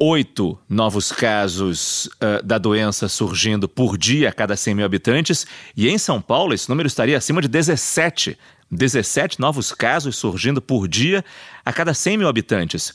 oito 0.00 0.58
novos 0.66 1.12
casos 1.12 2.06
uh, 2.06 2.42
da 2.42 2.56
doença 2.56 3.06
surgindo 3.06 3.68
por 3.68 3.98
dia 3.98 4.30
a 4.30 4.32
cada 4.32 4.56
100 4.56 4.76
mil 4.76 4.86
habitantes, 4.86 5.46
e 5.76 5.88
em 5.88 5.98
São 5.98 6.22
Paulo 6.22 6.54
esse 6.54 6.68
número 6.70 6.86
estaria 6.86 7.18
acima 7.18 7.42
de 7.42 7.48
17. 7.48 8.38
17 8.70 9.40
novos 9.40 9.72
casos 9.72 10.16
surgindo 10.16 10.62
por 10.62 10.88
dia 10.88 11.24
a 11.64 11.72
cada 11.72 11.92
100 11.92 12.18
mil 12.18 12.28
habitantes. 12.28 12.94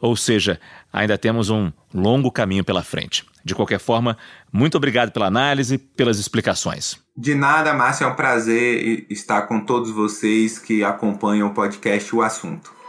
Ou 0.00 0.14
seja, 0.14 0.60
ainda 0.92 1.16
temos 1.16 1.50
um 1.50 1.72
longo 1.92 2.30
caminho 2.30 2.62
pela 2.62 2.84
frente. 2.84 3.24
De 3.44 3.54
qualquer 3.54 3.80
forma, 3.80 4.16
muito 4.52 4.76
obrigado 4.76 5.10
pela 5.10 5.26
análise, 5.26 5.78
pelas 5.78 6.18
explicações. 6.18 6.98
De 7.16 7.34
nada, 7.34 7.72
Márcio, 7.72 8.04
é 8.04 8.06
um 8.06 8.14
prazer 8.14 9.06
estar 9.08 9.42
com 9.42 9.60
todos 9.60 9.90
vocês 9.90 10.58
que 10.58 10.84
acompanham 10.84 11.48
o 11.48 11.54
podcast 11.54 12.14
O 12.14 12.22
Assunto. 12.22 12.83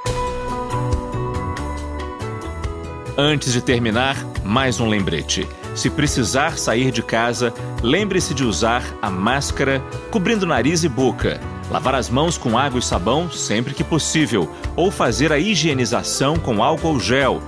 Antes 3.18 3.54
de 3.54 3.62
terminar, 3.62 4.18
mais 4.44 4.82
um 4.82 4.90
lembrete. 4.90 5.48
Se 5.74 5.90
precisar 5.90 6.58
sair 6.58 6.92
de 6.92 7.02
casa, 7.02 7.54
lembre-se 7.82 8.34
de 8.34 8.44
usar 8.44 8.84
a 9.02 9.10
máscara 9.10 9.82
cobrindo 10.12 10.46
nariz 10.46 10.84
e 10.84 10.90
boca, 10.90 11.40
lavar 11.72 11.96
as 11.96 12.10
mãos 12.10 12.38
com 12.38 12.58
água 12.58 12.78
e 12.78 12.84
sabão 12.84 13.32
sempre 13.32 13.74
que 13.74 13.86
possível, 13.86 14.52
ou 14.76 14.92
fazer 14.92 15.32
a 15.32 15.40
higienização 15.40 16.36
com 16.36 16.62
álcool 16.62 17.00
gel, 17.00 17.42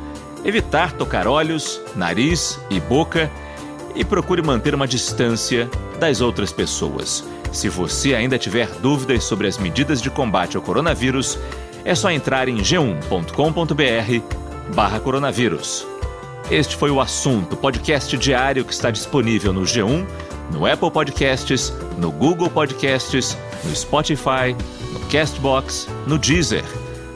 evitar 0.45 0.93
tocar 0.93 1.27
olhos, 1.27 1.81
nariz 1.97 2.57
e 2.69 2.79
boca 2.79 3.29
e 3.93 4.05
procure 4.05 4.41
manter 4.41 4.73
uma 4.73 4.87
distância 4.87 5.69
das 5.99 6.21
outras 6.21 6.53
pessoas. 6.53 7.25
Se 7.51 7.67
você 7.67 8.15
ainda 8.15 8.39
tiver 8.39 8.69
dúvidas 8.81 9.25
sobre 9.25 9.47
as 9.47 9.57
medidas 9.57 10.01
de 10.01 10.09
combate 10.09 10.55
ao 10.55 10.63
coronavírus, 10.63 11.37
é 11.83 11.93
só 11.93 12.09
entrar 12.09 12.47
em 12.47 12.57
g1.com.br 12.57 14.46
barra 14.73 14.99
coronavírus. 14.99 15.85
Este 16.49 16.75
foi 16.75 16.89
o 16.89 17.01
assunto, 17.01 17.57
podcast 17.57 18.15
diário 18.17 18.63
que 18.63 18.73
está 18.73 18.89
disponível 18.89 19.51
no 19.51 19.61
G1, 19.61 20.05
no 20.51 20.65
Apple 20.65 20.91
Podcasts, 20.91 21.73
no 21.97 22.11
Google 22.11 22.49
Podcasts, 22.49 23.37
no 23.65 23.75
Spotify, 23.75 24.55
no 24.93 24.99
Castbox, 25.11 25.89
no 26.05 26.17
Deezer. 26.17 26.63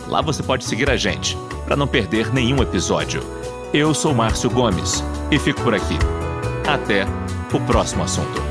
Lá 0.08 0.22
você 0.22 0.44
pode 0.44 0.66
seguir 0.66 0.90
a 0.90 0.98
gente 0.98 1.38
para 1.66 1.76
não 1.76 1.88
perder 1.88 2.34
nenhum 2.34 2.62
episódio. 2.62 3.24
Eu 3.74 3.94
sou 3.94 4.14
Márcio 4.14 4.50
Gomes 4.50 5.02
e 5.32 5.40
fico 5.40 5.62
por 5.62 5.74
aqui. 5.74 5.98
Até 6.68 7.06
o 7.54 7.60
próximo 7.62 8.04
assunto. 8.04 8.51